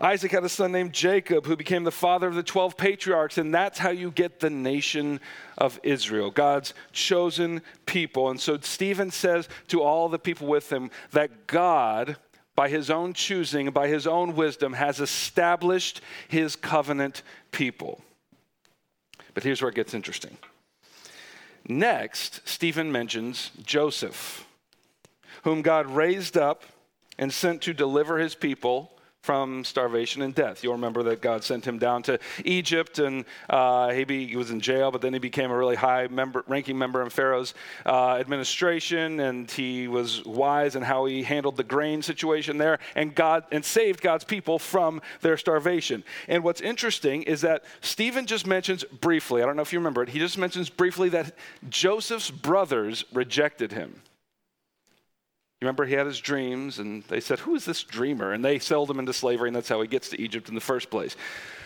Isaac 0.00 0.32
had 0.32 0.44
a 0.44 0.48
son 0.48 0.72
named 0.72 0.92
Jacob, 0.92 1.44
who 1.44 1.56
became 1.56 1.84
the 1.84 1.90
father 1.90 2.26
of 2.26 2.34
the 2.34 2.42
12 2.42 2.76
patriarchs. 2.76 3.36
And 3.36 3.54
that's 3.54 3.78
how 3.78 3.90
you 3.90 4.10
get 4.10 4.40
the 4.40 4.50
nation 4.50 5.20
of 5.58 5.78
Israel, 5.82 6.30
God's 6.30 6.72
chosen 6.92 7.60
people. 7.84 8.30
And 8.30 8.40
so 8.40 8.58
Stephen 8.60 9.10
says 9.10 9.48
to 9.68 9.82
all 9.82 10.08
the 10.08 10.18
people 10.18 10.46
with 10.46 10.72
him 10.72 10.90
that 11.12 11.46
God, 11.46 12.16
by 12.56 12.68
his 12.68 12.90
own 12.90 13.12
choosing, 13.12 13.70
by 13.70 13.88
his 13.88 14.06
own 14.06 14.34
wisdom, 14.34 14.72
has 14.72 15.00
established 15.00 16.00
his 16.28 16.56
covenant 16.56 17.22
people. 17.52 18.02
But 19.34 19.44
here's 19.44 19.60
where 19.60 19.68
it 19.68 19.74
gets 19.74 19.94
interesting. 19.94 20.36
Next, 21.68 22.40
Stephen 22.48 22.90
mentions 22.90 23.50
Joseph 23.62 24.46
whom 25.44 25.62
God 25.62 25.86
raised 25.86 26.36
up 26.36 26.64
and 27.18 27.32
sent 27.32 27.62
to 27.62 27.74
deliver 27.74 28.18
his 28.18 28.34
people 28.34 28.92
from 29.22 29.64
starvation 29.64 30.22
and 30.22 30.34
death. 30.34 30.64
You'll 30.64 30.74
remember 30.74 31.02
that 31.04 31.20
God 31.20 31.44
sent 31.44 31.66
him 31.66 31.78
down 31.78 32.02
to 32.04 32.18
Egypt, 32.44 32.98
and 32.98 33.26
uh, 33.50 33.90
he, 33.90 34.04
be, 34.04 34.26
he, 34.26 34.36
was 34.36 34.50
in 34.50 34.60
jail, 34.60 34.90
but 34.90 35.02
then 35.02 35.12
he 35.12 35.18
became 35.18 35.50
a 35.50 35.56
really 35.56 35.76
high 35.76 36.06
member, 36.06 36.42
ranking 36.48 36.78
member 36.78 37.02
in 37.02 37.10
Pharaoh's 37.10 37.52
uh, 37.84 38.16
administration, 38.16 39.20
and 39.20 39.50
he 39.50 39.88
was 39.88 40.24
wise 40.24 40.74
in 40.74 40.82
how 40.82 41.04
he 41.04 41.22
handled 41.22 41.58
the 41.58 41.64
grain 41.64 42.00
situation 42.00 42.56
there, 42.56 42.78
and 42.94 43.14
God 43.14 43.44
and 43.52 43.62
saved 43.62 44.00
God's 44.00 44.24
people 44.24 44.58
from 44.58 45.02
their 45.20 45.36
starvation. 45.36 46.02
And 46.26 46.42
what's 46.42 46.62
interesting 46.62 47.22
is 47.24 47.42
that 47.42 47.64
Stephen 47.82 48.24
just 48.24 48.46
mentions 48.46 48.84
briefly. 48.84 49.42
I 49.42 49.46
don't 49.46 49.56
know 49.56 49.62
if 49.62 49.72
you 49.72 49.78
remember 49.78 50.02
it. 50.02 50.08
He 50.08 50.18
just 50.18 50.38
mentions 50.38 50.70
briefly 50.70 51.10
that 51.10 51.34
Joseph's 51.68 52.30
brothers 52.30 53.04
rejected 53.12 53.72
him. 53.72 54.00
You 55.60 55.66
remember 55.66 55.84
he 55.84 55.94
had 55.94 56.06
his 56.06 56.20
dreams, 56.20 56.78
and 56.78 57.02
they 57.04 57.20
said, 57.20 57.40
Who 57.40 57.54
is 57.54 57.66
this 57.66 57.82
dreamer? 57.82 58.32
And 58.32 58.42
they 58.42 58.58
sold 58.58 58.90
him 58.90 58.98
into 58.98 59.12
slavery, 59.12 59.48
and 59.48 59.56
that's 59.56 59.68
how 59.68 59.82
he 59.82 59.88
gets 59.88 60.08
to 60.10 60.20
Egypt 60.20 60.48
in 60.48 60.54
the 60.54 60.60
first 60.60 60.90
place. 60.90 61.16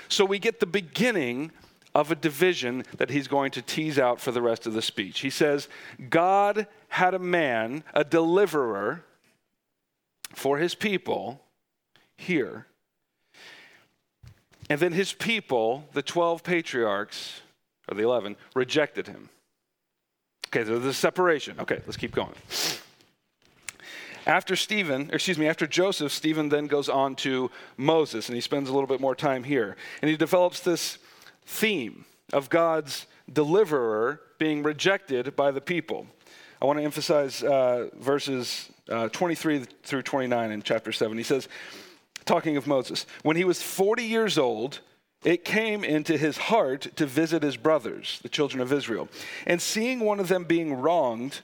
So 0.09 0.25
we 0.25 0.41
get 0.41 0.59
the 0.59 0.67
beginning 0.67 1.53
of 1.95 2.11
a 2.11 2.17
division 2.17 2.85
that 2.97 3.11
he's 3.11 3.29
going 3.29 3.53
to 3.53 3.63
tease 3.63 3.99
out 3.99 4.21
for 4.21 4.33
the 4.33 4.43
rest 4.43 4.67
of 4.67 4.73
the 4.73 4.83
speech. 4.83 5.21
He 5.21 5.31
says, 5.31 5.69
God 6.11 6.67
had 6.89 7.15
a 7.15 7.21
man, 7.21 7.85
a 7.95 8.03
deliverer 8.03 9.05
for 10.35 10.59
his 10.59 10.75
people 10.75 11.41
here. 12.17 12.67
And 14.69 14.81
then 14.81 14.93
his 14.93 15.13
people, 15.13 15.89
the 15.93 16.03
12 16.03 16.43
patriarchs, 16.43 17.43
or 17.89 17.95
the 17.95 18.03
11, 18.03 18.37
rejected 18.57 19.07
him. 19.07 19.29
Okay, 20.49 20.65
so 20.65 20.79
there's 20.79 20.97
a 20.97 20.99
separation. 20.99 21.61
Okay, 21.61 21.81
let's 21.87 21.97
keep 21.97 22.13
going. 22.13 22.35
After 24.27 24.57
Stephen, 24.57 25.11
excuse 25.13 25.39
me, 25.39 25.47
after 25.47 25.67
Joseph, 25.67 26.11
Stephen 26.11 26.49
then 26.49 26.67
goes 26.67 26.89
on 26.89 27.15
to 27.17 27.51
Moses, 27.77 28.29
and 28.29 28.35
he 28.35 28.41
spends 28.41 28.71
a 28.71 28.73
little 28.73 28.87
bit 28.87 29.01
more 29.01 29.15
time 29.15 29.45
here. 29.45 29.77
And 30.01 30.11
he 30.11 30.17
develops 30.17 30.61
this 30.61 30.99
theme 31.45 32.07
of 32.33 32.49
God's 32.49 33.07
deliverer 33.31 34.21
being 34.39 34.63
rejected 34.63 35.37
by 35.37 35.51
the 35.51 35.61
people. 35.61 36.07
I 36.61 36.65
want 36.65 36.79
to 36.79 36.85
emphasize 36.85 37.43
uh, 37.43 37.89
verses 37.95 38.71
uh, 38.89 39.09
23 39.11 39.67
through 39.83 40.03
29 40.03 40.51
in 40.51 40.63
chapter 40.63 40.93
7. 40.93 41.17
He 41.17 41.23
says, 41.23 41.49
talking 42.25 42.57
of 42.57 42.67
Moses, 42.67 43.05
when 43.23 43.37
he 43.37 43.45
was 43.45 43.63
40 43.63 44.05
years 44.05 44.39
old, 44.39 44.81
it 45.25 45.45
came 45.45 45.85
into 45.85 46.17
his 46.17 46.37
heart 46.37 46.89
to 46.97 47.07
visit 47.07 47.43
his 47.43 47.57
brothers, 47.57 48.21
the 48.23 48.29
children 48.29 48.63
of 48.63 48.73
Israel. 48.73 49.09
And 49.47 49.61
seeing 49.61 50.01
one 50.01 50.21
of 50.21 50.29
them 50.29 50.45
being 50.45 50.75
wronged, 50.75 51.41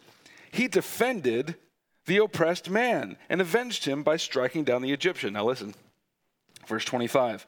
he 0.51 0.69
defended 0.69 1.57
the 2.11 2.16
oppressed 2.16 2.68
man 2.68 3.16
and 3.29 3.40
avenged 3.40 3.85
him 3.85 4.03
by 4.03 4.16
striking 4.16 4.64
down 4.64 4.83
the 4.83 4.92
Egyptian. 4.92 5.35
Now 5.35 5.44
listen, 5.44 5.77
verse 6.66 6.85
25. 6.85 7.46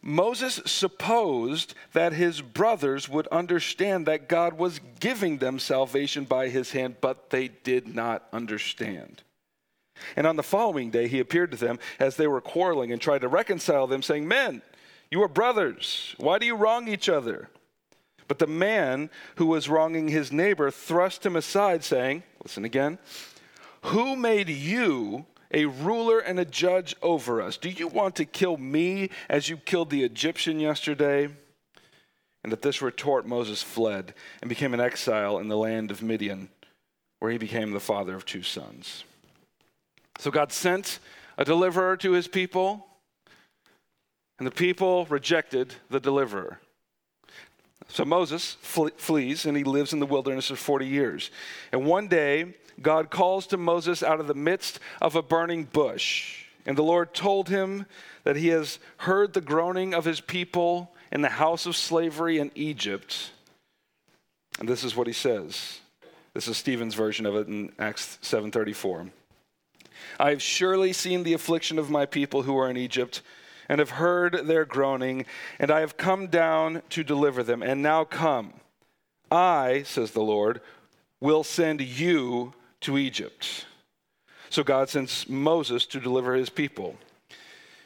Moses 0.00 0.60
supposed 0.64 1.74
that 1.92 2.12
his 2.12 2.40
brothers 2.40 3.08
would 3.08 3.26
understand 3.28 4.06
that 4.06 4.28
God 4.28 4.52
was 4.52 4.78
giving 5.00 5.38
them 5.38 5.58
salvation 5.58 6.22
by 6.22 6.50
his 6.50 6.70
hand, 6.70 6.98
but 7.00 7.30
they 7.30 7.48
did 7.48 7.92
not 7.92 8.28
understand. 8.32 9.24
And 10.14 10.24
on 10.24 10.36
the 10.36 10.44
following 10.44 10.92
day, 10.92 11.08
he 11.08 11.18
appeared 11.18 11.50
to 11.50 11.56
them 11.56 11.80
as 11.98 12.14
they 12.14 12.28
were 12.28 12.40
quarreling 12.40 12.92
and 12.92 13.00
tried 13.00 13.22
to 13.22 13.28
reconcile 13.28 13.88
them, 13.88 14.02
saying, 14.02 14.28
Men, 14.28 14.62
you 15.10 15.20
are 15.24 15.28
brothers. 15.28 16.14
Why 16.18 16.38
do 16.38 16.46
you 16.46 16.54
wrong 16.54 16.86
each 16.86 17.08
other? 17.08 17.50
But 18.28 18.38
the 18.38 18.46
man 18.46 19.10
who 19.34 19.46
was 19.46 19.68
wronging 19.68 20.06
his 20.06 20.30
neighbor 20.30 20.70
thrust 20.70 21.26
him 21.26 21.34
aside, 21.34 21.82
saying, 21.82 22.22
Listen 22.44 22.64
again. 22.64 22.98
Who 23.82 24.16
made 24.16 24.48
you 24.48 25.26
a 25.52 25.64
ruler 25.64 26.18
and 26.18 26.38
a 26.38 26.44
judge 26.44 26.94
over 27.00 27.40
us? 27.40 27.56
Do 27.56 27.70
you 27.70 27.88
want 27.88 28.16
to 28.16 28.24
kill 28.24 28.56
me 28.56 29.10
as 29.28 29.48
you 29.48 29.56
killed 29.56 29.90
the 29.90 30.04
Egyptian 30.04 30.60
yesterday? 30.60 31.28
And 32.44 32.52
at 32.52 32.62
this 32.62 32.82
retort, 32.82 33.26
Moses 33.26 33.62
fled 33.62 34.14
and 34.40 34.48
became 34.48 34.74
an 34.74 34.80
exile 34.80 35.38
in 35.38 35.48
the 35.48 35.56
land 35.56 35.90
of 35.90 36.02
Midian, 36.02 36.48
where 37.18 37.30
he 37.30 37.38
became 37.38 37.72
the 37.72 37.80
father 37.80 38.14
of 38.14 38.24
two 38.24 38.42
sons. 38.42 39.04
So 40.18 40.30
God 40.30 40.52
sent 40.52 40.98
a 41.36 41.44
deliverer 41.44 41.96
to 41.98 42.12
his 42.12 42.28
people, 42.28 42.86
and 44.38 44.46
the 44.46 44.52
people 44.52 45.06
rejected 45.06 45.74
the 45.90 46.00
deliverer. 46.00 46.60
So 47.88 48.04
Moses 48.04 48.56
flees 48.60 49.46
and 49.46 49.56
he 49.56 49.64
lives 49.64 49.92
in 49.92 50.00
the 50.00 50.06
wilderness 50.06 50.48
for 50.48 50.56
40 50.56 50.86
years. 50.86 51.30
And 51.72 51.86
one 51.86 52.06
day, 52.06 52.54
God 52.80 53.10
calls 53.10 53.46
to 53.48 53.56
Moses 53.56 54.02
out 54.02 54.20
of 54.20 54.26
the 54.26 54.34
midst 54.34 54.80
of 55.00 55.16
a 55.16 55.22
burning 55.22 55.64
bush. 55.64 56.44
And 56.66 56.76
the 56.76 56.82
Lord 56.82 57.14
told 57.14 57.48
him 57.48 57.86
that 58.24 58.36
he 58.36 58.48
has 58.48 58.78
heard 58.98 59.32
the 59.32 59.40
groaning 59.40 59.94
of 59.94 60.04
his 60.04 60.20
people 60.20 60.92
in 61.10 61.22
the 61.22 61.28
house 61.28 61.66
of 61.66 61.76
slavery 61.76 62.38
in 62.38 62.50
Egypt. 62.54 63.30
And 64.58 64.68
this 64.68 64.84
is 64.84 64.94
what 64.94 65.06
he 65.06 65.12
says. 65.12 65.80
This 66.34 66.46
is 66.48 66.56
Stephen's 66.56 66.94
version 66.94 67.26
of 67.26 67.34
it 67.36 67.48
in 67.48 67.72
Acts 67.78 68.18
7:34. 68.22 69.10
I 70.20 70.30
have 70.30 70.42
surely 70.42 70.92
seen 70.92 71.22
the 71.22 71.32
affliction 71.32 71.78
of 71.78 71.90
my 71.90 72.06
people 72.06 72.42
who 72.42 72.56
are 72.56 72.70
in 72.70 72.76
Egypt 72.76 73.22
and 73.68 73.78
have 73.78 73.90
heard 73.90 74.46
their 74.46 74.64
groaning, 74.64 75.26
and 75.58 75.70
I 75.70 75.80
have 75.80 75.96
come 75.96 76.28
down 76.28 76.82
to 76.90 77.02
deliver 77.02 77.42
them. 77.42 77.62
And 77.62 77.82
now 77.82 78.04
come, 78.04 78.54
I, 79.30 79.82
says 79.84 80.12
the 80.12 80.22
Lord, 80.22 80.60
will 81.20 81.44
send 81.44 81.80
you 81.80 82.54
to 82.82 82.98
Egypt. 82.98 83.66
So 84.50 84.62
God 84.62 84.88
sends 84.88 85.28
Moses 85.28 85.86
to 85.86 86.00
deliver 86.00 86.34
his 86.34 86.48
people. 86.48 86.96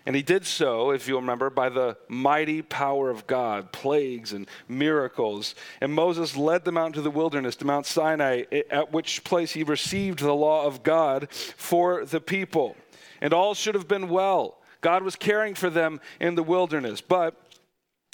And 0.05 0.16
he 0.16 0.22
did 0.22 0.44
so, 0.44 0.90
if 0.90 1.07
you 1.07 1.16
remember, 1.16 1.48
by 1.48 1.68
the 1.68 1.96
mighty 2.09 2.61
power 2.61 3.09
of 3.09 3.26
God, 3.26 3.70
plagues 3.70 4.33
and 4.33 4.48
miracles. 4.68 5.55
And 5.81 5.92
Moses 5.92 6.37
led 6.37 6.64
them 6.64 6.76
out 6.76 6.88
into 6.88 7.02
the 7.02 7.11
wilderness 7.11 7.55
to 7.57 7.64
Mount 7.64 7.87
Sinai, 7.87 8.42
at 8.70 8.92
which 8.92 9.22
place 9.22 9.52
he 9.52 9.62
received 9.62 10.18
the 10.18 10.35
law 10.35 10.66
of 10.66 10.83
God 10.83 11.28
for 11.31 12.05
the 12.05 12.20
people. 12.20 12.76
And 13.20 13.33
all 13.33 13.55
should 13.55 13.76
have 13.76 13.87
been 13.87 14.09
well. 14.09 14.59
God 14.81 15.05
was 15.05 15.14
caring 15.14 15.55
for 15.55 15.70
them 15.70 16.00
in 16.18 16.35
the 16.35 16.42
wilderness. 16.42 17.00
But, 17.00 17.40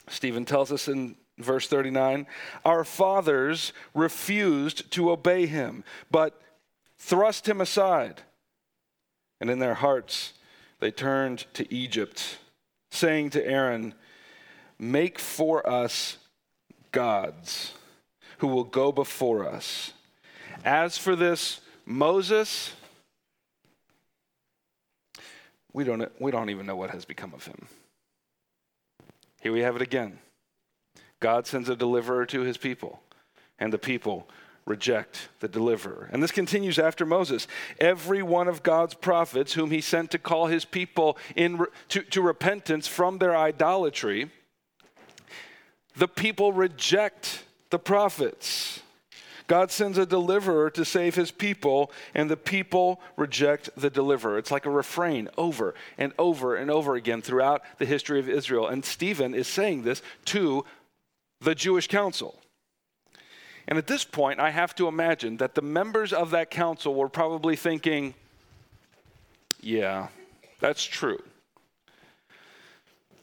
Stephen 0.09 0.45
tells 0.45 0.71
us 0.71 0.89
in 0.89 1.17
verse 1.39 1.69
39, 1.69 2.27
our 2.67 2.85
fathers 2.85 3.73
refused 3.95 4.91
to 4.93 5.11
obey 5.11 5.47
him. 5.47 5.85
But 6.11 6.39
thrust 6.99 7.49
him 7.49 7.61
aside. 7.61 8.23
And 9.41 9.51
in 9.51 9.59
their 9.59 9.75
hearts, 9.75 10.35
they 10.81 10.91
turned 10.91 11.47
to 11.55 11.73
Egypt, 11.73 12.39
saying 12.91 13.31
to 13.31 13.47
Aaron, 13.47 13.95
Make 14.79 15.19
for 15.19 15.69
us 15.69 16.19
gods 16.93 17.73
who 18.39 18.47
will 18.47 18.65
go 18.65 18.93
before 18.93 19.49
us. 19.49 19.93
As 20.65 20.97
for 20.97 21.17
this 21.17 21.61
Moses, 21.85 22.73
we 25.73 25.85
don't, 25.85 26.11
we 26.21 26.31
don't 26.31 26.51
even 26.51 26.67
know 26.67 26.77
what 26.77 26.91
has 26.91 27.05
become 27.05 27.35
of 27.35 27.47
him. 27.47 27.67
Here 29.41 29.53
we 29.53 29.61
have 29.61 29.77
it 29.77 29.83
again. 29.83 30.19
God 31.21 31.47
sends 31.47 31.69
a 31.69 31.77
deliverer 31.77 32.27
to 32.27 32.43
his 32.43 32.57
people, 32.57 33.01
and 33.59 33.73
the 33.73 33.79
people 33.79 34.29
reject 34.69 35.29
the 35.41 35.49
deliverer. 35.49 36.09
And 36.13 36.23
this 36.23 36.31
continues 36.31 36.79
after 36.79 37.07
Moses. 37.07 37.47
Every 37.81 38.23
one 38.23 38.49
of 38.49 38.63
God's 38.63 38.95
prophets, 38.95 39.55
whom 39.55 39.71
he 39.71 39.81
sent 39.81 40.11
to 40.13 40.19
call 40.19 40.47
his 40.47 40.65
people 40.65 41.19
in, 41.35 41.65
to, 41.89 42.03
to 42.03 42.23
repentance 42.23 42.87
from 42.87 43.19
their 43.19 43.37
idolatry, 43.37 44.31
the 45.97 46.09
people 46.09 46.53
reject 46.53 47.45
the 47.71 47.79
prophets. 47.79 48.81
God 49.49 49.71
sends 49.71 49.97
a 49.97 50.05
deliverer 50.05 50.71
to 50.71 50.85
save 50.85 51.15
his 51.15 51.31
people, 51.31 51.91
and 52.15 52.31
the 52.31 52.37
people 52.37 53.01
reject 53.17 53.71
the 53.77 53.89
deliverer. 53.89 54.37
It's 54.37 54.51
like 54.51 54.67
a 54.67 54.71
refrain 54.71 55.31
over 55.39 55.75
and 55.97 56.13
over 56.19 56.55
and 56.55 56.71
over 56.71 56.95
again 56.95 57.23
throughout 57.23 57.63
the 57.79 57.87
history 57.87 58.21
of 58.21 58.29
Israel. 58.29 58.69
And 58.69 58.85
Stephen 58.85 59.35
is 59.35 59.49
saying 59.49 59.83
this 59.83 60.03
to 60.27 60.67
the 61.41 61.55
Jewish 61.55 61.89
council. 61.89 62.39
And 63.69 63.77
at 63.77 63.87
this 63.87 64.03
point, 64.03 64.41
I 64.41 64.49
have 64.49 64.75
to 64.77 64.89
imagine 64.89 65.37
that 65.37 65.55
the 65.55 65.61
members 65.61 66.15
of 66.15 66.31
that 66.31 66.51
council 66.51 66.95
were 66.95 67.11
probably 67.11 67.55
thinking, 67.55 68.15
yeah, 69.61 70.09
that's 70.59 70.83
true. 70.83 71.23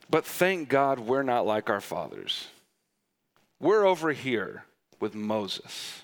But 0.07 0.23
thank 0.23 0.69
God 0.69 0.99
we're 0.99 1.23
not 1.23 1.47
like 1.47 1.67
our 1.71 1.81
fathers. 1.81 2.47
We're 3.59 3.85
over 3.85 4.11
here 4.11 4.65
with 4.99 5.15
Moses. 5.15 6.03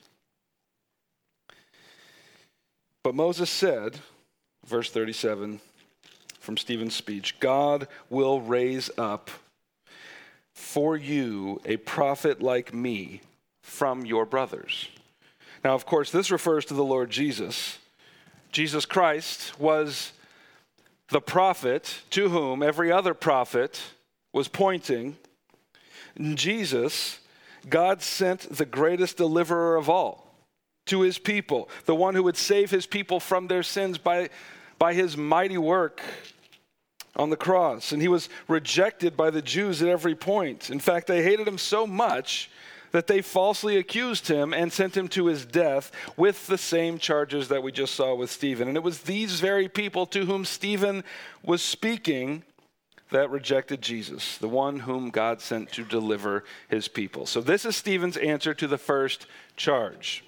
But 3.04 3.14
Moses 3.14 3.50
said, 3.50 4.00
verse 4.66 4.90
37 4.90 5.60
from 6.40 6.58
Stephen's 6.58 6.96
speech 6.96 7.40
God 7.40 7.88
will 8.10 8.42
raise 8.42 8.90
up 8.98 9.30
for 10.56 10.98
you 10.98 11.62
a 11.64 11.78
prophet 11.78 12.42
like 12.42 12.74
me 12.74 13.22
from 13.72 14.06
your 14.06 14.26
brothers. 14.26 14.90
Now, 15.64 15.74
of 15.74 15.86
course, 15.86 16.12
this 16.12 16.30
refers 16.30 16.66
to 16.66 16.74
the 16.74 16.84
Lord 16.84 17.10
Jesus. 17.10 17.80
Jesus 18.52 18.86
Christ 18.86 19.58
was 19.58 20.12
the 21.10 21.22
prophet 21.22 22.02
to 22.10 22.30
whom 22.30 22.62
every 22.62 22.92
other 22.92 23.14
prophet 23.14 23.82
was 24.34 24.50
pointing. 24.50 25.16
Jesus, 26.34 27.20
God 27.70 28.02
sent 28.02 28.42
the 28.42 28.66
greatest 28.66 29.16
deliverer 29.16 29.78
of 29.78 29.90
all 29.90 30.36
to 30.88 31.02
his 31.02 31.18
people, 31.18 31.70
the 31.86 31.96
one 31.96 32.14
who 32.14 32.24
would 32.24 32.38
save 32.38 32.72
his 32.72 32.86
people 32.86 33.22
from 33.22 33.48
their 33.48 33.64
sins 33.64 33.98
by, 33.98 34.30
by 34.78 34.94
his 34.94 35.16
mighty 35.16 35.58
work 35.58 36.02
on 37.16 37.30
the 37.30 37.38
cross. 37.38 37.94
And 37.94 38.02
he 38.02 38.10
was 38.10 38.28
rejected 38.50 39.16
by 39.16 39.30
the 39.30 39.42
Jews 39.42 39.82
at 39.82 39.88
every 39.88 40.16
point. 40.16 40.70
In 40.70 40.80
fact, 40.80 41.08
they 41.08 41.24
hated 41.24 41.48
him 41.48 41.58
so 41.58 41.88
much 41.88 42.50
that 42.92 43.08
they 43.08 43.22
falsely 43.22 43.78
accused 43.78 44.28
him 44.28 44.54
and 44.54 44.72
sent 44.72 44.96
him 44.96 45.08
to 45.10 45.26
his 45.26 45.46
death 45.46 45.92
with 46.18 46.48
the 46.48 46.58
same 46.58 46.98
charges 46.98 47.48
that 47.48 47.64
we 47.64 47.72
just 47.72 47.96
saw 47.96 48.14
with 48.14 48.30
Stephen. 48.30 48.68
And 48.68 48.78
it 48.78 48.84
was 48.84 49.02
these 49.02 49.40
very 49.40 49.68
people 49.68 50.06
to 50.08 50.26
whom 50.26 50.46
Stephen 50.46 51.04
was 51.44 51.62
speaking 51.62 52.44
that 53.12 53.30
rejected 53.30 53.82
Jesus, 53.82 54.38
the 54.38 54.48
one 54.48 54.80
whom 54.80 55.10
God 55.10 55.42
sent 55.42 55.72
to 55.74 55.84
deliver 55.84 56.46
his 56.70 56.88
people. 56.88 57.26
So, 57.26 57.42
this 57.42 57.66
is 57.66 57.76
Stephen's 57.76 58.16
answer 58.16 58.54
to 58.54 58.68
the 58.68 58.78
first 58.78 59.28
charge 59.58 60.24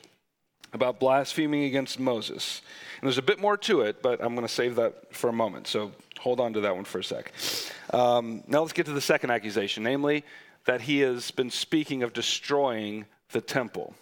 about 0.73 0.99
blaspheming 0.99 1.63
against 1.63 1.99
Moses. 1.99 2.61
And 2.99 3.07
there's 3.07 3.17
a 3.17 3.23
bit 3.23 3.39
more 3.39 3.57
to 3.57 3.81
it, 3.81 4.01
but 4.01 4.21
I'm 4.21 4.35
going 4.35 4.47
to 4.47 4.53
save 4.53 4.75
that 4.75 5.15
for 5.15 5.29
a 5.29 5.33
moment. 5.33 5.67
So 5.67 5.91
hold 6.19 6.39
on 6.39 6.53
to 6.53 6.61
that 6.61 6.75
one 6.75 6.85
for 6.85 6.99
a 6.99 7.03
sec. 7.03 7.31
Um, 7.91 8.43
now 8.47 8.61
let's 8.61 8.73
get 8.73 8.87
to 8.87 8.91
the 8.91 9.01
second 9.01 9.29
accusation, 9.29 9.83
namely 9.83 10.23
that 10.65 10.81
he 10.81 10.99
has 10.99 11.31
been 11.31 11.49
speaking 11.49 12.03
of 12.03 12.13
destroying 12.13 13.05
the 13.31 13.41
temple. 13.41 13.93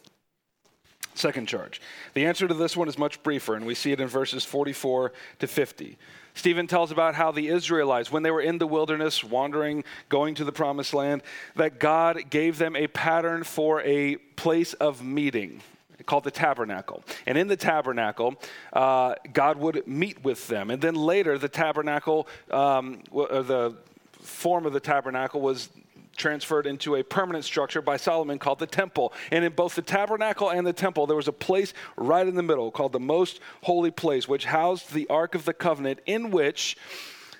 Second 1.13 1.47
charge. 1.47 1.81
The 2.13 2.25
answer 2.25 2.47
to 2.47 2.53
this 2.53 2.77
one 2.77 2.87
is 2.87 2.97
much 2.97 3.21
briefer, 3.21 3.55
and 3.55 3.65
we 3.65 3.75
see 3.75 3.91
it 3.91 3.99
in 3.99 4.07
verses 4.07 4.45
44 4.45 5.11
to 5.39 5.47
50. 5.47 5.97
Stephen 6.33 6.67
tells 6.67 6.91
about 6.91 7.15
how 7.15 7.31
the 7.31 7.49
Israelites, 7.49 8.11
when 8.11 8.23
they 8.23 8.31
were 8.31 8.41
in 8.41 8.57
the 8.57 8.67
wilderness, 8.67 9.21
wandering, 9.21 9.83
going 10.07 10.35
to 10.35 10.45
the 10.45 10.53
promised 10.53 10.93
land, 10.93 11.21
that 11.55 11.79
God 11.79 12.29
gave 12.29 12.57
them 12.57 12.77
a 12.77 12.87
pattern 12.87 13.43
for 13.43 13.81
a 13.81 14.15
place 14.15 14.73
of 14.73 15.03
meeting 15.03 15.61
called 16.05 16.23
the 16.23 16.31
tabernacle. 16.31 17.03
And 17.25 17.37
in 17.37 17.47
the 17.47 17.57
tabernacle, 17.57 18.35
uh, 18.73 19.15
God 19.33 19.57
would 19.57 19.87
meet 19.87 20.23
with 20.23 20.47
them. 20.47 20.71
And 20.71 20.81
then 20.81 20.95
later, 20.95 21.37
the 21.37 21.49
tabernacle, 21.49 22.27
um, 22.49 23.03
the 23.11 23.75
form 24.21 24.65
of 24.65 24.73
the 24.73 24.79
tabernacle 24.79 25.41
was 25.41 25.69
transferred 26.15 26.65
into 26.65 26.95
a 26.95 27.03
permanent 27.03 27.45
structure 27.45 27.81
by 27.81 27.97
Solomon 27.97 28.39
called 28.39 28.59
the 28.59 28.67
temple. 28.67 29.13
And 29.31 29.43
in 29.45 29.53
both 29.53 29.75
the 29.75 29.81
tabernacle 29.81 30.49
and 30.49 30.65
the 30.65 30.73
temple, 30.73 31.07
there 31.07 31.15
was 31.15 31.27
a 31.27 31.33
place 31.33 31.73
right 31.97 32.27
in 32.27 32.35
the 32.35 32.43
middle 32.43 32.71
called 32.71 32.91
the 32.91 32.99
most 32.99 33.39
holy 33.63 33.91
place, 33.91 34.27
which 34.27 34.45
housed 34.45 34.93
the 34.93 35.07
Ark 35.07 35.35
of 35.35 35.45
the 35.45 35.53
Covenant, 35.53 35.99
in 36.05 36.31
which 36.31 36.77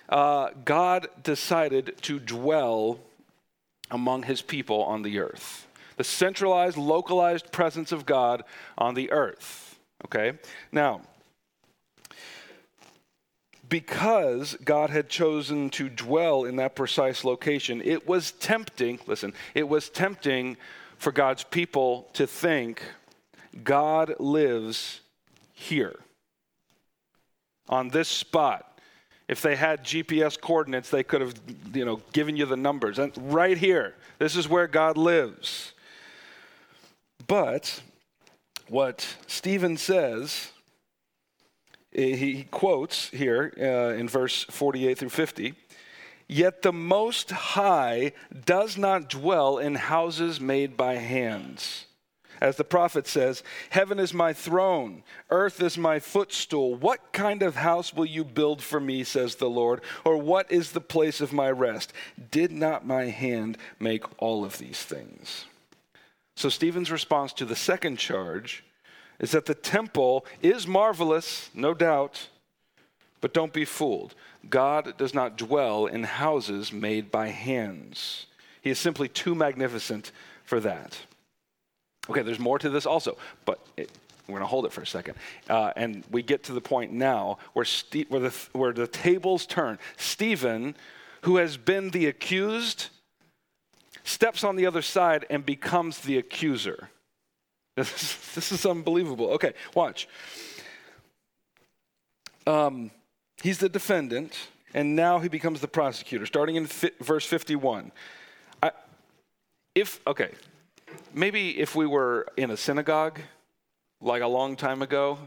uh, 0.10 0.50
God 0.66 1.08
decided 1.24 1.96
to 2.02 2.20
dwell 2.20 3.00
among 3.90 4.24
his 4.24 4.42
people 4.42 4.84
on 4.84 5.02
the 5.02 5.20
earth 5.20 5.68
the 6.02 6.06
centralized, 6.06 6.78
localized 6.78 7.52
presence 7.52 7.92
of 7.92 8.08
God 8.08 8.44
on 8.76 8.96
the 8.96 9.12
earth. 9.12 9.80
Okay? 10.06 10.40
Now, 10.72 11.02
because 13.72 14.58
God 14.66 14.90
had 14.90 15.08
chosen 15.08 15.70
to 15.72 15.88
dwell 15.88 16.44
in 16.44 16.58
that 16.58 16.76
precise 16.76 17.24
location, 17.24 17.82
it 17.86 18.06
was 18.06 18.34
tempting, 18.34 19.00
listen, 19.08 19.34
it 19.56 19.68
was 19.68 19.88
tempting 19.88 20.58
for 20.98 21.14
God's 21.14 21.46
people 21.46 22.10
to 22.14 22.28
think 22.28 22.84
God 23.64 24.14
lives 24.20 25.00
here, 25.54 25.96
on 27.70 27.88
this 27.88 28.10
spot. 28.10 28.78
If 29.30 29.42
they 29.42 29.56
had 29.56 29.86
GPS 29.86 30.40
coordinates, 30.40 30.90
they 30.90 31.04
could 31.04 31.22
have, 31.22 31.34
you 31.74 31.86
know, 31.86 32.02
given 32.12 32.36
you 32.36 32.46
the 32.46 32.58
numbers. 32.58 33.00
And 33.00 33.14
right 33.34 33.58
here, 33.58 33.96
this 34.20 34.36
is 34.36 34.50
where 34.50 34.68
God 34.68 34.98
lives. 34.98 35.72
But 37.26 37.82
what 38.68 39.16
Stephen 39.28 39.78
says, 39.78 40.52
he 41.92 42.48
quotes 42.52 43.10
here 43.10 43.54
uh, 43.60 43.96
in 43.98 44.08
verse 44.08 44.44
48 44.46 44.98
through 44.98 45.10
50 45.10 45.54
Yet 46.28 46.62
the 46.62 46.72
Most 46.72 47.30
High 47.32 48.14
does 48.46 48.78
not 48.78 49.10
dwell 49.10 49.58
in 49.58 49.76
houses 49.76 50.40
made 50.40 50.78
by 50.78 50.94
hands. 50.94 51.88
As 52.40 52.56
the 52.56 52.64
prophet 52.64 53.06
says, 53.06 53.44
Heaven 53.70 54.00
is 54.00 54.14
my 54.14 54.32
throne, 54.32 55.04
earth 55.30 55.62
is 55.62 55.78
my 55.78 56.00
footstool. 56.00 56.74
What 56.74 57.12
kind 57.12 57.44
of 57.44 57.58
house 57.58 57.94
will 57.94 58.06
you 58.06 58.24
build 58.24 58.64
for 58.64 58.80
me, 58.80 59.04
says 59.04 59.36
the 59.36 59.50
Lord? 59.50 59.82
Or 60.06 60.16
what 60.16 60.50
is 60.50 60.72
the 60.72 60.80
place 60.80 61.20
of 61.20 61.34
my 61.34 61.52
rest? 61.52 61.92
Did 62.32 62.54
not 62.54 62.88
my 62.88 63.06
hand 63.06 63.58
make 63.78 64.06
all 64.18 64.46
of 64.46 64.58
these 64.58 64.82
things? 64.82 65.46
So, 66.38 66.48
Stephen's 66.48 66.92
response 66.92 67.34
to 67.34 67.46
the 67.46 67.58
second 67.58 67.98
charge 67.98 68.64
is 69.22 69.32
that 69.32 69.46
the 69.46 69.54
temple 69.54 70.26
is 70.42 70.68
marvelous, 70.68 71.50
no 71.54 71.74
doubt, 71.74 72.28
but 73.22 73.34
don't 73.34 73.54
be 73.54 73.64
fooled. 73.64 74.16
God 74.50 74.98
does 74.98 75.14
not 75.14 75.38
dwell 75.38 75.86
in 75.86 76.04
houses 76.04 76.74
made 76.74 77.12
by 77.12 77.28
hands, 77.28 78.26
He 78.62 78.72
is 78.72 78.80
simply 78.80 79.08
too 79.08 79.36
magnificent 79.36 80.12
for 80.44 80.60
that. 80.60 80.98
Okay, 82.10 82.24
there's 82.24 82.40
more 82.40 82.58
to 82.60 82.70
this 82.70 82.88
also, 82.88 83.16
but 83.46 83.60
it, 83.78 83.92
we're 84.28 84.40
going 84.40 84.42
to 84.42 84.48
hold 84.48 84.66
it 84.66 84.74
for 84.74 84.82
a 84.82 84.88
second. 84.88 85.16
Uh, 85.48 85.72
and 85.76 86.04
we 86.10 86.24
get 86.24 86.44
to 86.44 86.54
the 86.54 86.62
point 86.62 86.92
now 86.92 87.38
where, 87.54 87.66
where, 88.10 88.22
the, 88.22 88.36
where 88.54 88.74
the 88.74 88.88
tables 88.88 89.46
turn. 89.46 89.78
Stephen, 89.98 90.76
who 91.22 91.38
has 91.38 91.58
been 91.58 91.92
the 91.92 92.08
accused, 92.08 92.88
steps 94.04 94.44
on 94.44 94.56
the 94.56 94.66
other 94.66 94.82
side 94.82 95.26
and 95.30 95.46
becomes 95.46 96.00
the 96.00 96.18
accuser. 96.18 96.90
This 98.34 98.52
is, 98.54 98.66
unbelievable. 98.66 99.32
Okay, 99.32 99.54
watch. 99.76 100.08
Um, 102.48 102.92
he's 103.44 103.58
the 103.58 103.68
defendant, 103.68 104.38
and 104.74 104.96
now 104.96 105.20
he 105.20 105.28
becomes 105.28 105.60
the 105.60 105.68
prosecutor, 105.68 106.26
starting 106.26 106.56
in 106.56 106.68
fi- 106.68 106.92
verse 107.02 107.26
51. 107.26 107.92
I, 108.64 108.72
if, 109.76 110.00
okay, 110.08 110.32
maybe 111.14 111.60
if 111.60 111.76
we 111.76 111.86
were 111.86 112.28
in 112.38 112.52
a 112.52 112.58
synagogue 112.58 113.20
like 114.00 114.22
a 114.22 114.28
long 114.28 114.56
time 114.56 114.82
ago, 114.82 115.20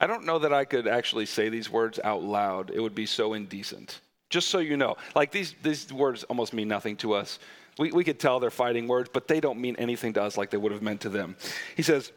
I 0.00 0.06
don't 0.06 0.24
know 0.24 0.38
that 0.40 0.52
I 0.52 0.64
could 0.64 0.86
actually 0.86 1.26
say 1.26 1.48
these 1.48 1.70
words 1.70 1.98
out 2.02 2.22
loud. 2.22 2.70
It 2.70 2.80
would 2.80 2.94
be 2.94 3.06
so 3.06 3.34
indecent. 3.34 4.00
Just 4.30 4.48
so 4.48 4.58
you 4.58 4.76
know, 4.76 4.96
like 5.14 5.32
these, 5.32 5.54
these 5.62 5.92
words 5.92 6.24
almost 6.24 6.52
mean 6.52 6.68
nothing 6.68 6.96
to 6.96 7.14
us. 7.14 7.38
We, 7.78 7.92
we 7.92 8.04
could 8.04 8.18
tell 8.18 8.40
they're 8.40 8.50
fighting 8.50 8.88
words, 8.88 9.08
but 9.12 9.28
they 9.28 9.40
don't 9.40 9.60
mean 9.60 9.76
anything 9.76 10.12
to 10.14 10.22
us 10.22 10.36
like 10.36 10.50
they 10.50 10.56
would 10.56 10.72
have 10.72 10.82
meant 10.82 11.02
to 11.02 11.08
them. 11.08 11.36
He 11.76 11.82
says, 11.82 12.12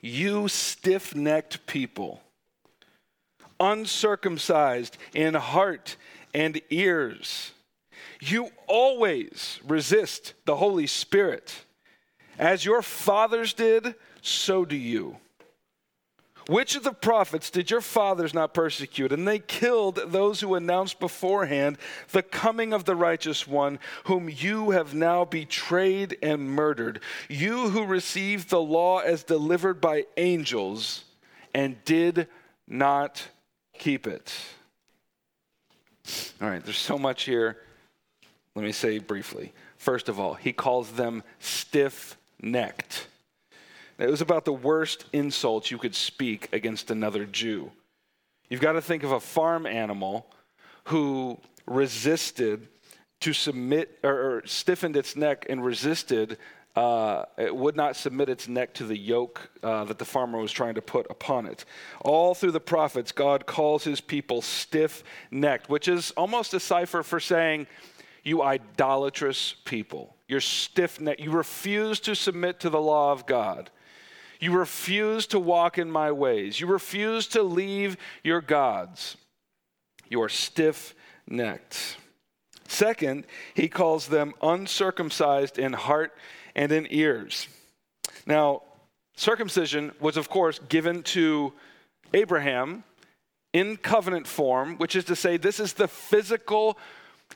You 0.00 0.48
stiff 0.48 1.14
necked 1.14 1.66
people, 1.66 2.20
uncircumcised 3.58 4.96
in 5.14 5.34
heart 5.34 5.96
and 6.34 6.60
ears, 6.70 7.52
you 8.20 8.50
always 8.66 9.60
resist 9.66 10.34
the 10.44 10.56
Holy 10.56 10.86
Spirit, 10.86 11.64
as 12.38 12.64
your 12.64 12.82
fathers 12.82 13.52
did 13.52 13.94
so 14.22 14.64
do 14.64 14.76
you. 14.76 15.16
Which 16.48 16.76
of 16.76 16.82
the 16.82 16.92
prophets 16.92 17.50
did 17.50 17.70
your 17.70 17.82
fathers 17.82 18.32
not 18.32 18.54
persecute? 18.54 19.12
And 19.12 19.28
they 19.28 19.38
killed 19.38 20.00
those 20.06 20.40
who 20.40 20.54
announced 20.54 20.98
beforehand 20.98 21.76
the 22.12 22.22
coming 22.22 22.72
of 22.72 22.86
the 22.86 22.96
righteous 22.96 23.46
one, 23.46 23.78
whom 24.04 24.30
you 24.30 24.70
have 24.70 24.94
now 24.94 25.26
betrayed 25.26 26.16
and 26.22 26.50
murdered. 26.50 27.00
You 27.28 27.68
who 27.68 27.84
received 27.84 28.48
the 28.48 28.62
law 28.62 29.00
as 29.00 29.24
delivered 29.24 29.78
by 29.78 30.06
angels 30.16 31.04
and 31.52 31.84
did 31.84 32.28
not 32.66 33.22
keep 33.74 34.06
it. 34.06 34.34
All 36.40 36.48
right, 36.48 36.64
there's 36.64 36.78
so 36.78 36.98
much 36.98 37.24
here. 37.24 37.58
Let 38.54 38.64
me 38.64 38.72
say 38.72 39.00
briefly. 39.00 39.52
First 39.76 40.08
of 40.08 40.18
all, 40.18 40.32
he 40.32 40.54
calls 40.54 40.92
them 40.92 41.22
stiff 41.40 42.16
necked. 42.40 43.06
It 43.98 44.08
was 44.08 44.20
about 44.20 44.44
the 44.44 44.52
worst 44.52 45.04
insult 45.12 45.70
you 45.70 45.78
could 45.78 45.94
speak 45.94 46.48
against 46.52 46.90
another 46.90 47.24
Jew. 47.24 47.72
You've 48.48 48.60
got 48.60 48.72
to 48.72 48.82
think 48.82 49.02
of 49.02 49.12
a 49.12 49.20
farm 49.20 49.66
animal 49.66 50.26
who 50.84 51.38
resisted 51.66 52.68
to 53.20 53.32
submit 53.32 53.98
or, 54.02 54.12
or 54.12 54.42
stiffened 54.46 54.96
its 54.96 55.16
neck 55.16 55.46
and 55.48 55.64
resisted, 55.64 56.38
uh, 56.76 57.24
it 57.36 57.54
would 57.54 57.76
not 57.76 57.96
submit 57.96 58.28
its 58.28 58.46
neck 58.46 58.72
to 58.74 58.84
the 58.84 58.96
yoke 58.96 59.50
uh, 59.62 59.84
that 59.84 59.98
the 59.98 60.04
farmer 60.04 60.38
was 60.38 60.52
trying 60.52 60.74
to 60.74 60.82
put 60.82 61.06
upon 61.10 61.46
it. 61.46 61.64
All 62.00 62.34
through 62.34 62.52
the 62.52 62.60
prophets, 62.60 63.10
God 63.10 63.46
calls 63.46 63.82
his 63.82 64.00
people 64.00 64.42
stiff 64.42 65.02
necked, 65.30 65.68
which 65.68 65.88
is 65.88 66.12
almost 66.12 66.54
a 66.54 66.60
cipher 66.60 67.02
for 67.02 67.18
saying, 67.18 67.66
You 68.22 68.42
idolatrous 68.42 69.56
people. 69.64 70.14
You're 70.28 70.40
stiff 70.40 71.00
necked. 71.00 71.20
You 71.20 71.32
refuse 71.32 71.98
to 72.00 72.14
submit 72.14 72.60
to 72.60 72.70
the 72.70 72.80
law 72.80 73.10
of 73.10 73.26
God. 73.26 73.70
You 74.40 74.52
refuse 74.52 75.26
to 75.28 75.40
walk 75.40 75.78
in 75.78 75.90
my 75.90 76.12
ways. 76.12 76.60
You 76.60 76.66
refuse 76.66 77.26
to 77.28 77.42
leave 77.42 77.96
your 78.22 78.40
gods. 78.40 79.16
You 80.08 80.22
are 80.22 80.28
stiff 80.28 80.94
necked. 81.26 81.96
Second, 82.68 83.24
he 83.54 83.68
calls 83.68 84.08
them 84.08 84.34
uncircumcised 84.42 85.58
in 85.58 85.72
heart 85.72 86.14
and 86.54 86.70
in 86.70 86.86
ears. 86.90 87.48
Now, 88.26 88.62
circumcision 89.16 89.92
was, 90.00 90.16
of 90.16 90.28
course, 90.28 90.60
given 90.68 91.02
to 91.04 91.52
Abraham 92.14 92.84
in 93.52 93.76
covenant 93.76 94.26
form, 94.26 94.76
which 94.76 94.94
is 94.94 95.04
to 95.06 95.16
say, 95.16 95.36
this 95.36 95.58
is 95.58 95.72
the 95.72 95.88
physical 95.88 96.78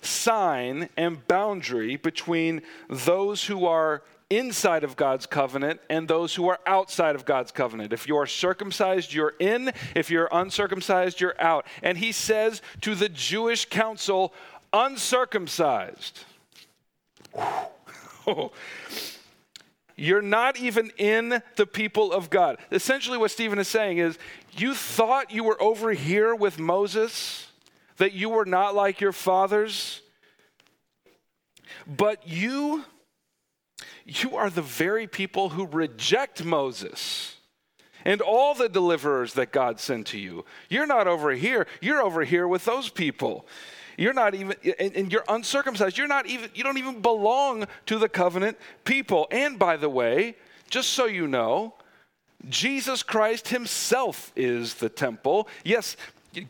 sign 0.00 0.88
and 0.96 1.26
boundary 1.26 1.96
between 1.96 2.62
those 2.88 3.44
who 3.44 3.66
are 3.66 4.02
inside 4.38 4.82
of 4.84 4.96
God's 4.96 5.26
covenant 5.26 5.80
and 5.90 6.08
those 6.08 6.34
who 6.34 6.48
are 6.48 6.58
outside 6.66 7.14
of 7.14 7.24
God's 7.24 7.52
covenant. 7.52 7.92
If 7.92 8.08
you 8.08 8.16
are 8.16 8.26
circumcised, 8.26 9.12
you're 9.12 9.34
in. 9.38 9.72
If 9.94 10.10
you're 10.10 10.28
uncircumcised, 10.32 11.20
you're 11.20 11.40
out. 11.40 11.66
And 11.82 11.98
he 11.98 12.12
says 12.12 12.62
to 12.80 12.94
the 12.94 13.08
Jewish 13.08 13.66
council, 13.66 14.32
uncircumcised. 14.72 16.24
You're 19.96 20.22
not 20.22 20.58
even 20.58 20.90
in 20.96 21.42
the 21.56 21.66
people 21.66 22.12
of 22.12 22.30
God. 22.30 22.58
Essentially, 22.70 23.18
what 23.18 23.30
Stephen 23.30 23.58
is 23.58 23.68
saying 23.68 23.98
is 23.98 24.18
you 24.52 24.74
thought 24.74 25.30
you 25.30 25.44
were 25.44 25.62
over 25.62 25.92
here 25.92 26.34
with 26.34 26.58
Moses, 26.58 27.46
that 27.98 28.12
you 28.12 28.30
were 28.30 28.46
not 28.46 28.74
like 28.74 29.00
your 29.00 29.12
fathers, 29.12 30.00
but 31.86 32.26
you 32.26 32.84
you 34.04 34.36
are 34.36 34.50
the 34.50 34.62
very 34.62 35.06
people 35.06 35.50
who 35.50 35.66
reject 35.66 36.44
Moses 36.44 37.36
and 38.04 38.20
all 38.20 38.54
the 38.54 38.68
deliverers 38.68 39.34
that 39.34 39.52
God 39.52 39.78
sent 39.78 40.08
to 40.08 40.18
you. 40.18 40.44
You're 40.68 40.86
not 40.86 41.06
over 41.06 41.30
here, 41.32 41.66
you're 41.80 42.02
over 42.02 42.24
here 42.24 42.48
with 42.48 42.64
those 42.64 42.88
people. 42.88 43.46
You're 43.96 44.14
not 44.14 44.34
even, 44.34 44.56
and, 44.78 45.12
you're 45.12 45.24
uncircumcised. 45.28 45.98
You're 45.98 46.08
not 46.08 46.26
even, 46.26 46.50
you 46.54 46.64
don't 46.64 46.78
even 46.78 47.02
belong 47.02 47.66
to 47.86 47.98
the 47.98 48.08
covenant 48.08 48.58
people. 48.84 49.28
And 49.30 49.58
by 49.58 49.76
the 49.76 49.88
way, 49.88 50.36
just 50.70 50.90
so 50.90 51.04
you 51.04 51.28
know, 51.28 51.74
Jesus 52.48 53.02
Christ 53.02 53.48
himself 53.48 54.32
is 54.34 54.74
the 54.74 54.88
temple. 54.88 55.46
Yes, 55.62 55.96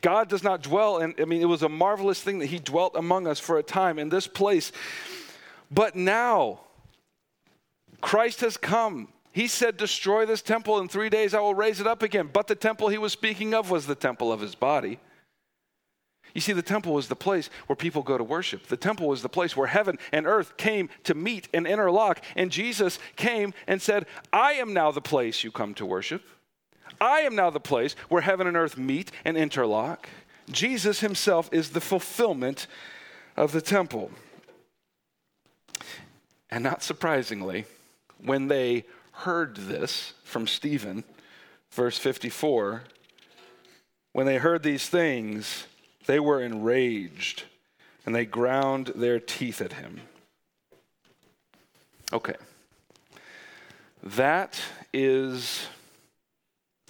God 0.01 0.29
does 0.29 0.45
not 0.45 0.63
dwell, 0.63 0.99
and 0.99 1.15
I 1.19 1.25
mean, 1.25 1.43
it 1.43 1.47
was 1.47 1.63
a 1.63 1.69
marvelous 1.69 2.23
thing 2.23 2.39
that 2.39 2.47
he 2.47 2.59
dwelt 2.59 2.95
among 2.95 3.27
us 3.27 3.41
for 3.41 3.59
a 3.59 3.63
time 3.63 3.99
in 3.99 4.09
this 4.09 4.29
place. 4.29 4.71
But 5.71 5.97
now, 5.97 6.61
Christ 8.03 8.43
has 8.43 8.59
come. 8.59 9.09
He 9.33 9.49
said, 9.49 9.79
Destroy 9.79 10.27
this 10.27 10.43
temple 10.43 10.79
in 10.79 10.89
three 10.89 11.09
days, 11.09 11.33
I 11.33 11.41
will 11.41 11.55
raise 11.55 11.81
it 11.81 11.87
up 11.87 12.03
again. 12.03 12.29
But 12.31 12.49
the 12.49 12.55
temple 12.55 12.89
he 12.89 12.99
was 12.99 13.13
speaking 13.13 13.55
of 13.55 13.71
was 13.71 13.87
the 13.87 13.95
temple 13.95 14.31
of 14.31 14.41
his 14.41 14.55
body. 14.55 14.99
You 16.35 16.41
see, 16.41 16.53
the 16.53 16.63
temple 16.63 16.95
was 16.95 17.09
the 17.09 17.17
place 17.17 17.51
where 17.67 17.77
people 17.77 18.03
go 18.03 18.17
to 18.17 18.25
worship. 18.25 18.67
The 18.67 18.77
temple 18.77 19.09
was 19.09 19.23
the 19.23 19.29
place 19.29 19.57
where 19.57 19.67
heaven 19.67 19.99
and 20.13 20.27
earth 20.27 20.57
came 20.57 20.89
to 21.05 21.15
meet 21.15 21.49
and 21.53 21.67
interlock. 21.67 22.23
And 22.37 22.51
Jesus 22.51 22.99
came 23.17 23.53
and 23.67 23.81
said, 23.81 24.07
I 24.33 24.53
am 24.53 24.73
now 24.73 24.91
the 24.91 25.03
place 25.03 25.45
you 25.45 25.51
come 25.51 25.75
to 25.75 25.87
worship. 25.87 26.23
I 27.01 27.21
am 27.21 27.35
now 27.35 27.51
the 27.51 27.61
place 27.61 27.95
where 28.09 28.23
heaven 28.23 28.47
and 28.47 28.57
earth 28.57 28.79
meet 28.79 29.11
and 29.25 29.37
interlock. 29.37 30.09
Jesus 30.51 31.01
himself 31.01 31.51
is 31.53 31.71
the 31.71 31.81
fulfillment 31.81 32.67
of 33.37 33.53
the 33.53 33.61
temple. 33.61 34.11
And 36.51 36.65
not 36.65 36.83
surprisingly, 36.83 37.67
when 38.25 38.49
they 38.49 38.85
heard 39.13 39.57
this 39.57 40.15
from 40.25 40.47
Stephen, 40.47 41.05
verse 41.71 41.99
54, 41.99 42.83
when 44.13 44.27
they 44.27 44.37
heard 44.37 44.63
these 44.63 44.89
things, 44.89 45.67
they 46.07 46.21
were 46.21 46.43
enraged 46.43 47.45
and 48.05 48.15
they 48.15 48.25
ground 48.25 48.93
their 48.95 49.21
teeth 49.21 49.61
at 49.61 49.75
him. 49.75 50.01
Okay. 52.13 52.35
That 54.03 54.61
is 54.93 55.67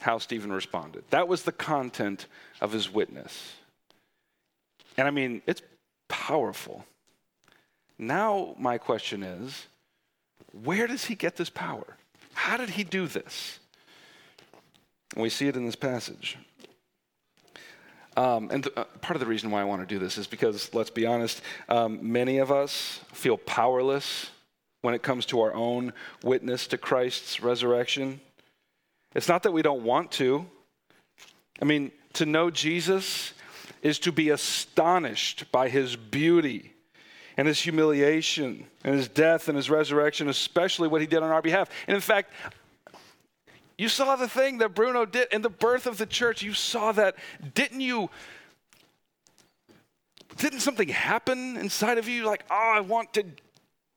how 0.01 0.19
Stephen 0.19 0.53
responded. 0.53 1.05
That 1.11 1.29
was 1.29 1.43
the 1.43 1.53
content 1.53 2.27
of 2.61 2.73
his 2.73 2.93
witness. 2.93 3.53
And 4.97 5.07
I 5.07 5.11
mean, 5.11 5.43
it's 5.47 5.63
powerful. 6.09 6.85
Now, 7.99 8.55
my 8.59 8.79
question 8.79 9.23
is 9.23 9.67
where 10.53 10.87
does 10.87 11.07
he 11.07 11.15
get 11.15 11.37
this 11.37 11.51
power? 11.51 11.97
How 12.35 12.57
did 12.57 12.71
he 12.71 12.85
do 12.85 13.07
this? 13.07 13.59
We 15.17 15.29
see 15.29 15.49
it 15.49 15.57
in 15.57 15.67
this 15.67 15.77
passage. 15.77 16.39
Um, 18.17 18.51
and 18.51 18.65
th- 18.65 18.77
uh, 18.77 18.85
part 19.01 19.17
of 19.17 19.21
the 19.21 19.27
reason 19.27 19.51
why 19.51 19.63
I 19.63 19.65
want 19.65 19.81
to 19.81 19.87
do 19.87 19.99
this 19.99 20.19
is 20.19 20.27
because, 20.27 20.73
let's 20.75 20.91
be 20.91 21.07
honest, 21.07 21.41
um, 21.69 21.99
many 22.13 22.39
of 22.39 22.53
us 22.53 23.01
feel 23.13 23.39
powerless 23.39 24.31
when 24.83 24.95
it 24.95 25.03
comes 25.03 25.25
to 25.27 25.41
our 25.41 25.55
own 25.55 25.93
witness 26.23 26.67
to 26.69 26.79
Christ's 26.79 27.43
resurrection. 27.43 28.21
It's 29.15 29.29
not 29.29 29.45
that 29.45 29.53
we 29.53 29.63
don't 29.63 29.83
want 29.83 30.11
to. 30.13 30.47
I 31.61 31.65
mean, 31.65 31.91
to 32.15 32.27
know 32.27 32.51
Jesus 32.51 33.33
is 33.81 33.99
to 34.01 34.13
be 34.13 34.31
astonished 34.31 35.51
by 35.51 35.69
his 35.69 35.97
beauty 35.97 36.72
and 37.43 37.49
his 37.49 37.61
humiliation 37.61 38.65
and 38.85 38.95
his 38.95 39.09
death 39.09 39.49
and 39.49 39.57
his 39.57 39.69
resurrection, 39.69 40.29
especially 40.29 40.87
what 40.87 41.01
he 41.01 41.09
did 41.09 41.25
on 41.25 41.31
our 41.31 41.43
behalf. 41.43 41.69
And 41.89 41.97
in 41.97 42.01
fact, 42.01 42.33
you 43.77 43.89
saw 43.89 44.15
the 44.15 44.29
thing 44.29 44.59
that 44.59 44.77
Bruno 44.77 45.05
did 45.05 45.27
in 45.33 45.43
the 45.43 45.51
birth 45.51 45.89
of 45.89 45.99
the 45.99 46.07
church. 46.07 46.43
You 46.43 46.55
saw 46.55 46.93
that. 46.93 47.17
Didn't 47.53 47.81
you? 47.81 48.11
Didn't 50.37 50.61
something 50.61 50.87
happen 50.87 51.57
inside 51.57 51.99
of 51.99 52.09
you? 52.09 52.27
Like, 52.27 52.45
oh, 52.49 52.75
I 52.77 52.79
want 52.79 53.13
to 53.15 53.25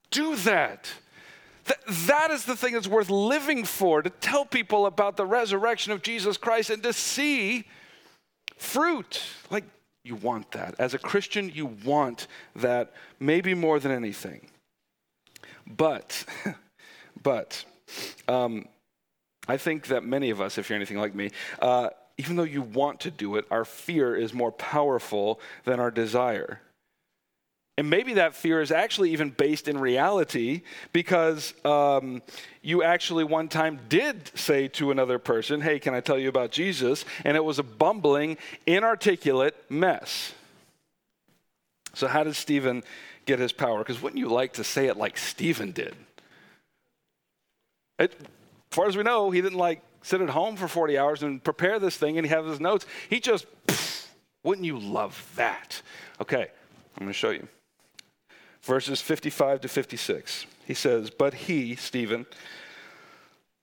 do 0.09 0.35
that. 0.37 0.89
That, 1.65 1.77
that 2.07 2.31
is 2.31 2.45
the 2.45 2.55
thing 2.55 2.73
that's 2.73 2.87
worth 2.87 3.11
living 3.11 3.63
for 3.63 4.01
to 4.01 4.09
tell 4.09 4.45
people 4.45 4.87
about 4.87 5.17
the 5.17 5.25
resurrection 5.27 5.91
of 5.91 6.01
Jesus 6.01 6.35
Christ 6.35 6.71
and 6.71 6.81
to 6.81 6.93
see 6.93 7.65
fruit. 8.57 9.21
Like, 9.51 9.65
you 10.05 10.15
want 10.15 10.51
that. 10.51 10.75
As 10.79 10.93
a 10.93 10.99
Christian, 10.99 11.51
you 11.53 11.65
want 11.83 12.27
that 12.55 12.93
maybe 13.19 13.53
more 13.53 13.79
than 13.79 13.91
anything. 13.91 14.47
But, 15.67 16.25
but, 17.23 17.65
um, 18.27 18.67
I 19.47 19.57
think 19.57 19.87
that 19.87 20.03
many 20.03 20.29
of 20.29 20.41
us, 20.41 20.57
if 20.57 20.69
you're 20.69 20.75
anything 20.75 20.97
like 20.97 21.13
me, 21.13 21.31
uh, 21.61 21.89
even 22.17 22.35
though 22.35 22.43
you 22.43 22.61
want 22.61 23.01
to 23.01 23.11
do 23.11 23.35
it, 23.35 23.45
our 23.51 23.65
fear 23.65 24.15
is 24.15 24.33
more 24.33 24.51
powerful 24.51 25.39
than 25.65 25.79
our 25.79 25.91
desire. 25.91 26.61
And 27.77 27.89
maybe 27.89 28.13
that 28.13 28.35
fear 28.35 28.61
is 28.61 28.71
actually 28.71 29.11
even 29.11 29.31
based 29.31 29.67
in 29.67 29.77
reality 29.77 30.61
because 30.93 31.53
um, 31.65 32.21
you 32.61 32.83
actually 32.83 33.25
one 33.25 33.49
time 33.49 33.81
did 33.89 34.31
say 34.37 34.69
to 34.69 34.91
another 34.91 35.19
person, 35.19 35.59
Hey, 35.59 35.79
can 35.79 35.93
I 35.93 35.99
tell 35.99 36.17
you 36.17 36.29
about 36.29 36.51
Jesus? 36.51 37.03
And 37.25 37.35
it 37.35 37.43
was 37.43 37.59
a 37.59 37.63
bumbling, 37.63 38.37
inarticulate 38.65 39.55
mess. 39.69 40.33
So, 41.93 42.07
how 42.07 42.23
did 42.23 42.35
Stephen 42.35 42.83
get 43.25 43.39
his 43.39 43.51
power? 43.51 43.79
Because 43.79 44.01
wouldn't 44.01 44.19
you 44.19 44.29
like 44.29 44.53
to 44.53 44.63
say 44.63 44.87
it 44.87 44.95
like 44.95 45.17
Stephen 45.17 45.71
did? 45.71 45.95
It, 47.99 48.13
as 48.21 48.27
far 48.71 48.87
as 48.87 48.95
we 48.95 49.03
know, 49.03 49.31
he 49.31 49.41
didn't 49.41 49.57
like 49.57 49.81
sit 50.01 50.21
at 50.21 50.29
home 50.29 50.55
for 50.55 50.67
40 50.67 50.97
hours 50.97 51.23
and 51.23 51.43
prepare 51.43 51.79
this 51.79 51.97
thing 51.97 52.17
and 52.17 52.25
he 52.25 52.31
has 52.33 52.45
his 52.45 52.59
notes. 52.61 52.85
He 53.09 53.19
just, 53.19 53.45
pff, 53.67 54.07
wouldn't 54.43 54.65
you 54.65 54.79
love 54.79 55.29
that? 55.35 55.81
Okay, 56.21 56.47
I'm 56.95 56.99
going 56.99 57.07
to 57.07 57.13
show 57.13 57.31
you. 57.31 57.47
Verses 58.65 58.99
55 58.99 59.61
to 59.61 59.67
56. 59.67 60.47
He 60.65 60.73
says, 60.73 61.11
But 61.11 61.35
he, 61.35 61.75
Stephen, 61.75 62.25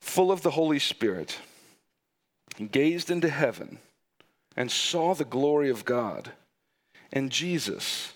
full 0.00 0.30
of 0.30 0.42
the 0.42 0.52
Holy 0.52 0.78
Spirit, 0.78 1.38
gazed 2.70 3.10
into 3.10 3.28
heaven 3.28 3.78
and 4.56 4.70
saw 4.70 5.12
the 5.12 5.24
glory 5.24 5.68
of 5.70 5.84
God 5.84 6.30
and 7.12 7.32
Jesus 7.32 8.12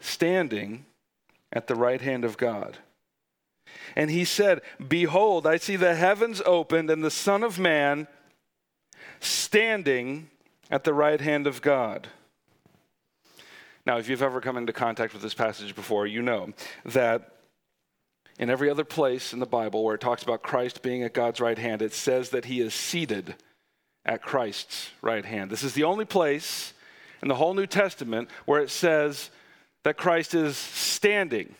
standing 0.00 0.84
at 1.50 1.66
the 1.66 1.74
right 1.74 2.02
hand 2.02 2.26
of 2.26 2.36
God. 2.36 2.76
And 3.96 4.10
he 4.10 4.26
said, 4.26 4.60
Behold, 4.86 5.46
I 5.46 5.56
see 5.56 5.76
the 5.76 5.94
heavens 5.94 6.42
opened 6.44 6.90
and 6.90 7.02
the 7.02 7.10
Son 7.10 7.42
of 7.42 7.58
Man 7.58 8.06
standing 9.18 10.28
at 10.70 10.84
the 10.84 10.92
right 10.92 11.22
hand 11.22 11.46
of 11.46 11.62
God. 11.62 12.08
Now, 13.88 13.96
if 13.96 14.06
you've 14.06 14.20
ever 14.20 14.42
come 14.42 14.58
into 14.58 14.74
contact 14.74 15.14
with 15.14 15.22
this 15.22 15.32
passage 15.32 15.74
before, 15.74 16.06
you 16.06 16.20
know 16.20 16.52
that 16.84 17.36
in 18.38 18.50
every 18.50 18.68
other 18.68 18.84
place 18.84 19.32
in 19.32 19.38
the 19.38 19.46
Bible 19.46 19.82
where 19.82 19.94
it 19.94 20.00
talks 20.02 20.22
about 20.22 20.42
Christ 20.42 20.82
being 20.82 21.04
at 21.04 21.14
God's 21.14 21.40
right 21.40 21.56
hand, 21.56 21.80
it 21.80 21.94
says 21.94 22.28
that 22.28 22.44
he 22.44 22.60
is 22.60 22.74
seated 22.74 23.34
at 24.04 24.20
Christ's 24.20 24.90
right 25.00 25.24
hand. 25.24 25.50
This 25.50 25.62
is 25.62 25.72
the 25.72 25.84
only 25.84 26.04
place 26.04 26.74
in 27.22 27.28
the 27.28 27.36
whole 27.36 27.54
New 27.54 27.66
Testament 27.66 28.28
where 28.44 28.60
it 28.60 28.68
says 28.68 29.30
that 29.84 29.96
Christ 29.96 30.34
is 30.34 30.58
standing 30.58 31.54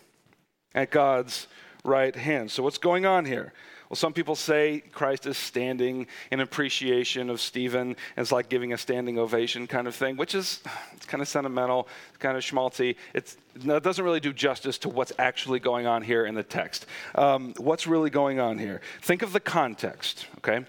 at 0.74 0.90
God's 0.90 1.46
right 1.82 2.14
hand. 2.14 2.50
So, 2.50 2.62
what's 2.62 2.76
going 2.76 3.06
on 3.06 3.24
here? 3.24 3.54
Well, 3.88 3.96
some 3.96 4.12
people 4.12 4.36
say 4.36 4.82
Christ 4.92 5.26
is 5.26 5.38
standing 5.38 6.06
in 6.30 6.40
appreciation 6.40 7.30
of 7.30 7.40
Stephen. 7.40 7.96
It's 8.18 8.30
like 8.30 8.50
giving 8.50 8.74
a 8.74 8.78
standing 8.78 9.18
ovation 9.18 9.66
kind 9.66 9.88
of 9.88 9.94
thing, 9.94 10.16
which 10.16 10.34
is 10.34 10.60
it's 10.94 11.06
kind 11.06 11.22
of 11.22 11.28
sentimental, 11.28 11.88
it's 12.10 12.18
kind 12.18 12.36
of 12.36 12.42
schmaltzy. 12.42 12.96
It's, 13.14 13.38
it 13.56 13.82
doesn't 13.82 14.04
really 14.04 14.20
do 14.20 14.34
justice 14.34 14.76
to 14.78 14.90
what's 14.90 15.12
actually 15.18 15.58
going 15.58 15.86
on 15.86 16.02
here 16.02 16.26
in 16.26 16.34
the 16.34 16.42
text. 16.42 16.84
Um, 17.14 17.54
what's 17.56 17.86
really 17.86 18.10
going 18.10 18.40
on 18.40 18.58
here? 18.58 18.82
Think 19.00 19.22
of 19.22 19.32
the 19.32 19.40
context, 19.40 20.26
okay? 20.38 20.66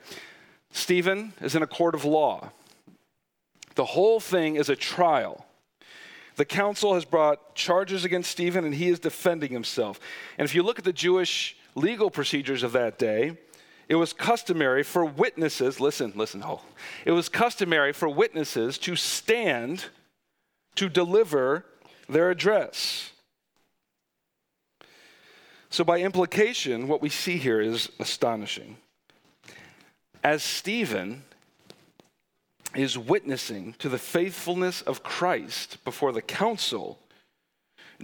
Stephen 0.72 1.34
is 1.42 1.56
in 1.56 1.64
a 1.64 1.68
court 1.68 1.96
of 1.96 2.06
law. 2.06 2.52
The 3.76 3.86
whole 3.86 4.22
thing 4.22 4.56
is 4.56 4.70
a 4.70 4.76
trial. 4.78 5.46
The 6.38 6.46
council 6.46 6.94
has 6.94 7.04
brought 7.04 7.54
charges 7.54 8.06
against 8.06 8.32
Stephen 8.32 8.64
and 8.64 8.74
he 8.74 8.88
is 8.88 9.00
defending 9.00 9.52
himself. 9.52 10.00
And 10.38 10.46
if 10.46 10.56
you 10.56 10.64
look 10.64 10.80
at 10.80 10.86
the 10.86 10.94
Jewish 10.94 11.58
legal 11.76 12.10
procedures 12.10 12.64
of 12.64 12.72
that 12.74 12.98
day, 12.98 13.38
it 13.88 13.96
was 13.96 14.14
customary 14.14 14.84
for 14.84 15.04
witnesses, 15.04 15.80
listen, 15.80 16.14
listen, 16.16 16.44
oh, 16.44 16.62
it 17.06 17.12
was 17.12 17.28
customary 17.28 17.92
for 17.92 18.08
witnesses 18.08 18.78
to 18.80 18.96
stand 18.96 19.86
to 20.76 20.88
deliver 20.88 21.66
their 22.08 22.30
address. 22.30 23.12
So, 25.72 25.84
by 25.84 26.00
implication, 26.00 26.88
what 26.88 27.02
we 27.02 27.10
see 27.10 27.38
here 27.38 27.62
is 27.62 27.90
astonishing. 28.00 28.78
As 30.24 30.44
Stephen 30.44 31.24
is 32.76 32.98
witnessing 32.98 33.74
to 33.80 33.90
the 33.90 33.98
faithfulness 33.98 34.82
of 34.82 35.04
Christ 35.04 35.84
before 35.84 36.12
the 36.12 36.22
council, 36.22 37.00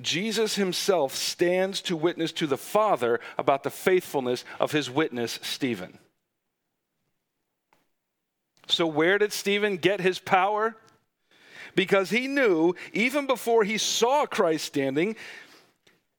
Jesus 0.01 0.55
himself 0.55 1.15
stands 1.15 1.81
to 1.81 1.95
witness 1.95 2.31
to 2.33 2.47
the 2.47 2.57
Father 2.57 3.19
about 3.37 3.63
the 3.63 3.69
faithfulness 3.69 4.43
of 4.59 4.71
his 4.71 4.89
witness, 4.89 5.39
Stephen. 5.41 5.99
So, 8.67 8.87
where 8.87 9.17
did 9.17 9.31
Stephen 9.31 9.77
get 9.77 10.01
his 10.01 10.19
power? 10.19 10.75
Because 11.75 12.09
he 12.09 12.27
knew, 12.27 12.73
even 12.93 13.27
before 13.27 13.63
he 13.63 13.77
saw 13.77 14.25
Christ 14.25 14.65
standing, 14.65 15.15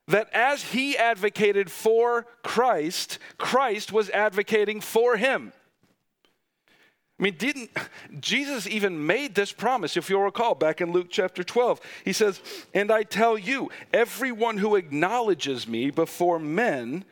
that 0.08 0.28
as 0.32 0.62
he 0.62 0.96
advocated 0.96 1.70
for 1.70 2.26
Christ, 2.42 3.18
Christ 3.38 3.92
was 3.92 4.10
advocating 4.10 4.80
for 4.80 5.16
him. 5.16 5.52
I 7.18 7.22
mean, 7.22 7.36
didn't 7.36 7.70
Jesus 8.20 8.66
even 8.66 9.06
made 9.06 9.34
this 9.34 9.50
promise? 9.50 9.96
If 9.96 10.10
you'll 10.10 10.22
recall, 10.22 10.54
back 10.54 10.82
in 10.82 10.92
Luke 10.92 11.06
chapter 11.08 11.42
12, 11.42 11.80
he 12.04 12.12
says, 12.12 12.40
And 12.74 12.90
I 12.90 13.04
tell 13.04 13.38
you, 13.38 13.70
everyone 13.92 14.58
who 14.58 14.76
acknowledges 14.76 15.66
me 15.66 15.90
before 15.90 16.38
men, 16.38 17.06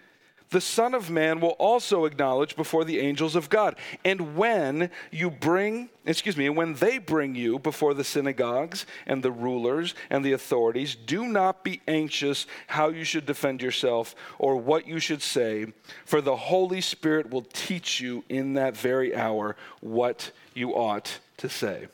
the 0.55 0.61
Son 0.61 0.95
of 0.95 1.11
Man 1.11 1.41
will 1.41 1.57
also 1.59 2.05
acknowledge 2.05 2.55
before 2.55 2.85
the 2.85 3.01
angels 3.01 3.35
of 3.35 3.51
God. 3.51 3.75
And 4.05 4.37
when 4.37 4.89
you 5.11 5.29
bring, 5.29 5.89
excuse 6.07 6.37
me, 6.37 6.49
when 6.49 6.75
they 6.75 6.99
bring 6.99 7.35
you 7.35 7.59
before 7.59 7.93
the 7.93 8.05
synagogues 8.05 8.87
and 9.05 9.21
the 9.21 9.33
rulers 9.33 9.97
and 10.11 10.25
the 10.25 10.31
authorities, 10.31 10.95
do 10.95 11.27
not 11.27 11.65
be 11.65 11.83
anxious 11.89 12.47
how 12.69 12.91
you 12.91 13.03
should 13.03 13.27
defend 13.27 13.63
yourself 13.63 14.15
or 14.39 14.55
what 14.55 14.87
you 14.87 15.01
should 15.01 15.23
say, 15.23 15.73
for 16.05 16.21
the 16.21 16.37
Holy 16.37 16.81
Spirit 16.81 17.31
will 17.31 17.47
teach 17.53 18.01
you 18.01 18.23
in 18.29 18.55
that 18.55 18.77
very 18.77 19.13
hour 19.13 19.57
what 19.81 20.31
you 20.55 20.71
ought 20.71 21.19
to 21.39 21.49
say. 21.49 21.89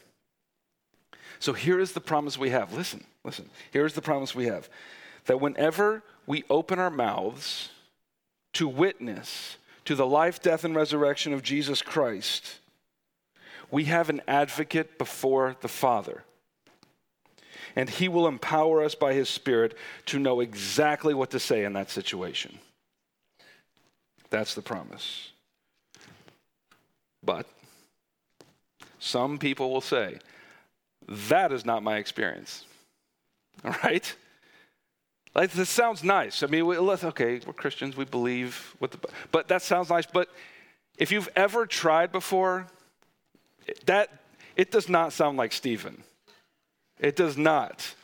So 1.38 1.54
here 1.54 1.80
is 1.80 1.92
the 1.92 2.00
promise 2.02 2.36
we 2.36 2.50
have. 2.50 2.74
Listen, 2.74 3.04
listen. 3.24 3.48
Here 3.72 3.86
is 3.86 3.94
the 3.94 4.02
promise 4.02 4.34
we 4.34 4.48
have 4.48 4.68
that 5.24 5.40
whenever 5.40 6.02
we 6.26 6.44
open 6.50 6.78
our 6.78 6.90
mouths, 6.90 7.70
to 8.54 8.68
witness 8.68 9.56
to 9.84 9.94
the 9.94 10.06
life, 10.06 10.42
death, 10.42 10.64
and 10.64 10.74
resurrection 10.74 11.32
of 11.32 11.42
Jesus 11.42 11.82
Christ, 11.82 12.58
we 13.70 13.84
have 13.84 14.10
an 14.10 14.20
advocate 14.26 14.98
before 14.98 15.56
the 15.60 15.68
Father. 15.68 16.24
And 17.76 17.88
he 17.88 18.08
will 18.08 18.26
empower 18.26 18.82
us 18.82 18.94
by 18.94 19.14
his 19.14 19.28
Spirit 19.28 19.76
to 20.06 20.18
know 20.18 20.40
exactly 20.40 21.14
what 21.14 21.30
to 21.30 21.40
say 21.40 21.64
in 21.64 21.72
that 21.74 21.90
situation. 21.90 22.58
That's 24.28 24.54
the 24.54 24.62
promise. 24.62 25.30
But 27.22 27.46
some 28.98 29.38
people 29.38 29.72
will 29.72 29.80
say, 29.80 30.18
that 31.08 31.52
is 31.52 31.64
not 31.64 31.82
my 31.82 31.96
experience. 31.96 32.64
All 33.64 33.74
right? 33.84 34.14
Like, 35.34 35.52
this 35.52 35.70
sounds 35.70 36.02
nice. 36.02 36.42
I 36.42 36.46
mean, 36.46 36.66
we, 36.66 36.76
okay, 36.76 37.40
we're 37.46 37.52
Christians, 37.52 37.96
we 37.96 38.04
believe 38.04 38.74
what 38.78 38.90
the, 38.90 38.98
but 39.30 39.48
that 39.48 39.62
sounds 39.62 39.88
nice. 39.88 40.06
But 40.06 40.28
if 40.98 41.12
you've 41.12 41.28
ever 41.36 41.66
tried 41.66 42.10
before, 42.10 42.66
that 43.86 44.10
it 44.56 44.70
does 44.70 44.88
not 44.88 45.12
sound 45.12 45.38
like 45.38 45.52
Stephen. 45.52 46.02
It 46.98 47.16
does 47.16 47.38
not. 47.38 47.94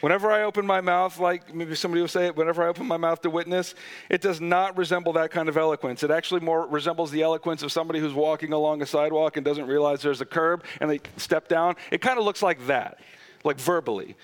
Whenever 0.00 0.30
I 0.30 0.42
open 0.42 0.66
my 0.66 0.82
mouth, 0.82 1.18
like 1.18 1.54
maybe 1.54 1.74
somebody 1.74 2.02
will 2.02 2.08
say 2.08 2.26
it, 2.26 2.36
whenever 2.36 2.62
I 2.62 2.66
open 2.66 2.86
my 2.86 2.98
mouth 2.98 3.22
to 3.22 3.30
witness, 3.30 3.74
it 4.10 4.20
does 4.20 4.38
not 4.38 4.76
resemble 4.76 5.14
that 5.14 5.30
kind 5.30 5.48
of 5.48 5.56
eloquence. 5.56 6.02
It 6.02 6.10
actually 6.10 6.40
more 6.40 6.66
resembles 6.66 7.10
the 7.10 7.22
eloquence 7.22 7.62
of 7.62 7.72
somebody 7.72 8.00
who's 8.00 8.12
walking 8.12 8.52
along 8.52 8.82
a 8.82 8.86
sidewalk 8.86 9.38
and 9.38 9.44
doesn't 9.46 9.66
realize 9.66 10.02
there's 10.02 10.20
a 10.20 10.26
curb 10.26 10.64
and 10.80 10.90
they 10.90 11.00
step 11.16 11.48
down. 11.48 11.76
It 11.90 12.02
kind 12.02 12.18
of 12.18 12.24
looks 12.26 12.42
like 12.42 12.66
that, 12.66 12.98
like 13.44 13.58
verbally. 13.58 14.14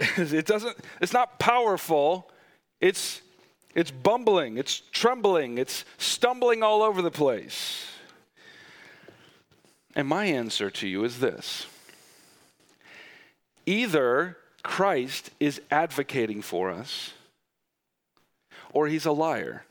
it 0.16 0.46
doesn't, 0.46 0.76
it's 1.00 1.12
not 1.12 1.38
powerful. 1.38 2.30
It's, 2.80 3.20
it's 3.74 3.90
bumbling, 3.90 4.58
it's 4.58 4.80
trembling, 4.92 5.58
it's 5.58 5.84
stumbling 5.98 6.62
all 6.62 6.82
over 6.82 7.02
the 7.02 7.10
place. 7.10 7.86
And 9.94 10.06
my 10.06 10.26
answer 10.26 10.70
to 10.70 10.86
you 10.86 11.04
is 11.04 11.20
this 11.20 11.66
either 13.64 14.36
Christ 14.62 15.30
is 15.40 15.60
advocating 15.70 16.42
for 16.42 16.70
us, 16.70 17.12
or 18.72 18.88
he's 18.88 19.06
a 19.06 19.12
liar. 19.12 19.64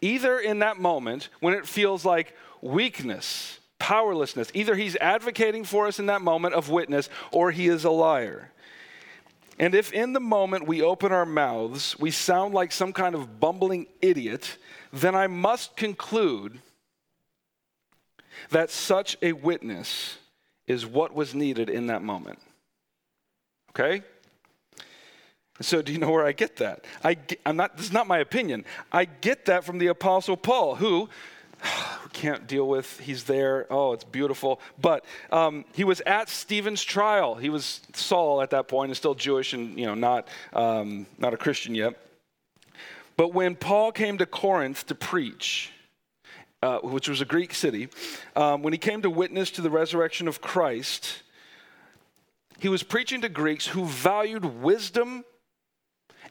Either 0.00 0.38
in 0.38 0.60
that 0.60 0.78
moment 0.78 1.28
when 1.40 1.54
it 1.54 1.66
feels 1.66 2.04
like 2.04 2.34
weakness, 2.60 3.58
powerlessness. 3.78 4.50
Either 4.54 4.74
he's 4.74 4.96
advocating 4.96 5.64
for 5.64 5.86
us 5.86 5.98
in 5.98 6.06
that 6.06 6.22
moment 6.22 6.54
of 6.54 6.70
witness 6.70 7.08
or 7.30 7.50
he 7.50 7.68
is 7.68 7.84
a 7.84 7.90
liar. 7.90 8.50
And 9.58 9.74
if 9.74 9.92
in 9.92 10.12
the 10.12 10.20
moment 10.20 10.66
we 10.66 10.82
open 10.82 11.12
our 11.12 11.24
mouths, 11.24 11.98
we 11.98 12.10
sound 12.10 12.52
like 12.52 12.72
some 12.72 12.92
kind 12.92 13.14
of 13.14 13.40
bumbling 13.40 13.86
idiot, 14.02 14.58
then 14.92 15.14
I 15.14 15.26
must 15.26 15.76
conclude 15.76 16.60
that 18.50 18.70
such 18.70 19.16
a 19.22 19.32
witness 19.32 20.18
is 20.66 20.84
what 20.84 21.14
was 21.14 21.34
needed 21.34 21.70
in 21.70 21.86
that 21.86 22.02
moment. 22.02 22.38
Okay? 23.70 24.02
So, 25.60 25.80
do 25.80 25.90
you 25.90 25.98
know 25.98 26.10
where 26.10 26.26
I 26.26 26.32
get 26.32 26.56
that? 26.56 26.84
I, 27.02 27.16
am 27.46 27.56
not, 27.56 27.76
this 27.78 27.86
is 27.86 27.92
not 27.92 28.06
my 28.06 28.18
opinion. 28.18 28.66
I 28.92 29.06
get 29.06 29.46
that 29.46 29.64
from 29.64 29.78
the 29.78 29.86
Apostle 29.86 30.36
Paul, 30.36 30.74
who 30.74 31.08
we 32.04 32.10
can't 32.12 32.46
deal 32.46 32.66
with. 32.66 33.00
He's 33.00 33.24
there. 33.24 33.66
Oh, 33.70 33.92
it's 33.92 34.04
beautiful. 34.04 34.60
But 34.80 35.04
um, 35.30 35.64
he 35.74 35.84
was 35.84 36.00
at 36.02 36.28
Stephen's 36.28 36.82
trial. 36.82 37.34
He 37.34 37.50
was 37.50 37.80
Saul 37.94 38.42
at 38.42 38.50
that 38.50 38.68
point, 38.68 38.90
and 38.90 38.96
still 38.96 39.14
Jewish, 39.14 39.52
and 39.52 39.78
you 39.78 39.86
know, 39.86 39.94
not 39.94 40.28
um, 40.52 41.06
not 41.18 41.34
a 41.34 41.36
Christian 41.36 41.74
yet. 41.74 41.94
But 43.16 43.32
when 43.32 43.56
Paul 43.56 43.92
came 43.92 44.18
to 44.18 44.26
Corinth 44.26 44.86
to 44.86 44.94
preach, 44.94 45.70
uh, 46.62 46.78
which 46.80 47.08
was 47.08 47.20
a 47.20 47.24
Greek 47.24 47.54
city, 47.54 47.88
um, 48.34 48.62
when 48.62 48.72
he 48.74 48.78
came 48.78 49.02
to 49.02 49.10
witness 49.10 49.50
to 49.52 49.62
the 49.62 49.70
resurrection 49.70 50.28
of 50.28 50.40
Christ, 50.40 51.22
he 52.58 52.68
was 52.68 52.82
preaching 52.82 53.22
to 53.22 53.28
Greeks 53.28 53.66
who 53.66 53.86
valued 53.86 54.44
wisdom 54.44 55.24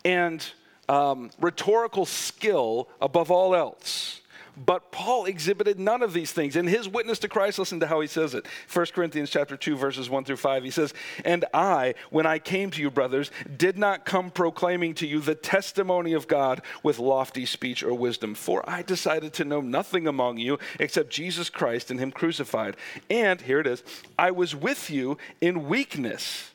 and 0.04 0.46
um, 0.88 1.32
rhetorical 1.40 2.06
skill 2.06 2.88
above 3.02 3.32
all 3.32 3.56
else. 3.56 4.22
But 4.58 4.92
Paul 4.92 5.26
exhibited 5.26 5.80
none 5.80 6.02
of 6.02 6.14
these 6.14 6.32
things. 6.32 6.56
In 6.56 6.68
his 6.68 6.88
witness 6.88 7.20
to 7.20 7.28
Christ, 7.28 7.60
listen 7.60 7.80
to 7.82 7.88
how 7.88 8.00
he 8.02 8.08
says 8.08 8.34
it. 8.34 8.46
1 8.72 8.86
Corinthians 8.94 9.30
chapter 9.30 9.58
2, 9.58 9.76
verses 9.76 10.10
1 10.10 10.24
through 10.24 10.38
5. 10.38 10.64
He 10.64 10.72
says, 10.72 10.94
And 11.24 11.46
I, 11.54 11.96
when 12.10 12.26
I 12.26 12.40
came 12.40 12.72
to 12.72 12.82
you, 12.82 12.90
brothers, 12.90 13.32
did 13.58 13.78
not 13.78 14.06
come 14.06 14.32
proclaiming 14.32 14.94
to 14.96 15.08
you 15.08 15.20
the 15.20 15.36
testimony 15.36 16.14
of 16.14 16.28
God 16.28 16.62
with 16.84 17.00
lofty 17.00 17.46
speech 17.46 17.84
or 17.84 17.94
wisdom, 17.94 18.36
for 18.36 18.68
I 18.70 18.82
decided 18.82 19.34
to 19.34 19.46
know 19.46 19.62
nothing 19.62 20.08
among 20.08 20.38
you 20.38 20.60
except 20.80 21.10
Jesus 21.10 21.50
Christ 21.50 21.92
and 21.92 22.00
him 22.00 22.12
crucified. 22.12 22.78
And 23.10 23.42
here 23.42 23.60
it 23.60 23.68
is, 23.68 23.84
I 24.18 24.32
was 24.32 24.56
with 24.56 24.90
you 24.90 25.18
in 25.42 25.68
weakness 25.68 26.52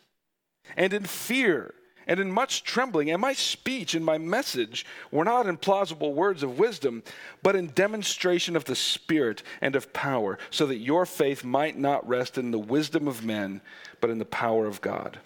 and 0.76 0.92
in 0.92 1.05
fear 1.05 1.74
and 2.11 2.19
in 2.19 2.33
much 2.33 2.65
trembling, 2.65 3.09
and 3.09 3.21
my 3.21 3.33
speech 3.33 3.95
and 3.95 4.05
my 4.05 4.19
message 4.19 4.85
were 5.13 5.25
not 5.25 5.47
in 5.47 5.57
plausible 5.57 6.13
words 6.13 6.43
of 6.43 6.59
wisdom, 6.59 7.05
but 7.41 7.55
in 7.55 7.69
demonstration 7.69 8.57
of 8.57 8.65
the 8.65 8.75
Spirit 8.75 9.45
and 9.61 9.77
of 9.77 9.93
power, 9.93 10.37
so 10.51 10.67
that 10.67 10.79
your 10.79 11.07
faith 11.07 11.45
might 11.45 11.79
not 11.79 12.07
rest 12.09 12.37
in 12.37 12.51
the 12.51 12.59
wisdom 12.59 13.07
of 13.07 13.25
men, 13.25 13.61
but 14.01 14.11
in 14.11 14.19
the 14.19 14.25
power 14.25 14.67
of 14.67 14.81
God. 14.81 15.21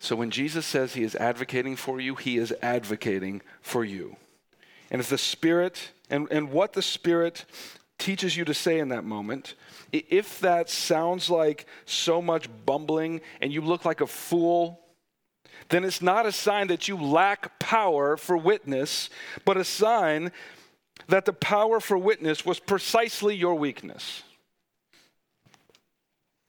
So 0.00 0.16
when 0.16 0.32
Jesus 0.32 0.66
says 0.66 0.94
he 0.94 1.04
is 1.04 1.14
advocating 1.14 1.76
for 1.76 2.00
you, 2.00 2.16
he 2.16 2.36
is 2.36 2.52
advocating 2.60 3.42
for 3.60 3.84
you. 3.84 4.16
And 4.90 5.00
if 5.00 5.08
the 5.08 5.18
Spirit, 5.18 5.92
and, 6.10 6.26
and 6.32 6.50
what 6.50 6.72
the 6.72 6.82
Spirit 6.82 7.44
teaches 8.02 8.36
you 8.36 8.44
to 8.44 8.52
say 8.52 8.80
in 8.80 8.88
that 8.88 9.04
moment, 9.04 9.54
if 9.92 10.40
that 10.40 10.68
sounds 10.68 11.30
like 11.30 11.66
so 11.86 12.20
much 12.20 12.48
bumbling 12.66 13.20
and 13.40 13.52
you 13.52 13.60
look 13.60 13.84
like 13.84 14.00
a 14.00 14.06
fool, 14.08 14.80
then 15.68 15.84
it's 15.84 16.02
not 16.02 16.26
a 16.26 16.32
sign 16.32 16.66
that 16.66 16.88
you 16.88 16.96
lack 16.96 17.60
power 17.60 18.16
for 18.16 18.36
witness, 18.36 19.08
but 19.44 19.56
a 19.56 19.62
sign 19.64 20.32
that 21.06 21.26
the 21.26 21.32
power 21.32 21.78
for 21.78 21.96
witness 21.96 22.44
was 22.44 22.58
precisely 22.58 23.36
your 23.36 23.54
weakness. 23.54 24.24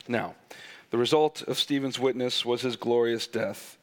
Now, 0.08 0.36
the 0.90 0.98
result 0.98 1.44
of 1.44 1.60
Stephen's 1.60 2.00
witness 2.00 2.44
was 2.44 2.62
his 2.62 2.76
glorious 2.76 3.28
death. 3.28 3.78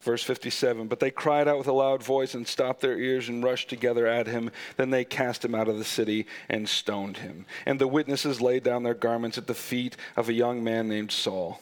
Verse 0.00 0.22
57 0.22 0.88
But 0.88 1.00
they 1.00 1.10
cried 1.10 1.46
out 1.46 1.58
with 1.58 1.66
a 1.66 1.72
loud 1.72 2.02
voice 2.02 2.34
and 2.34 2.46
stopped 2.46 2.80
their 2.80 2.98
ears 2.98 3.28
and 3.28 3.44
rushed 3.44 3.68
together 3.68 4.06
at 4.06 4.26
him. 4.26 4.50
Then 4.76 4.90
they 4.90 5.04
cast 5.04 5.44
him 5.44 5.54
out 5.54 5.68
of 5.68 5.78
the 5.78 5.84
city 5.84 6.26
and 6.48 6.68
stoned 6.68 7.18
him. 7.18 7.46
And 7.66 7.78
the 7.78 7.88
witnesses 7.88 8.40
laid 8.40 8.62
down 8.62 8.82
their 8.82 8.94
garments 8.94 9.38
at 9.38 9.46
the 9.46 9.54
feet 9.54 9.96
of 10.16 10.28
a 10.28 10.34
young 10.34 10.64
man 10.64 10.88
named 10.88 11.12
Saul. 11.12 11.60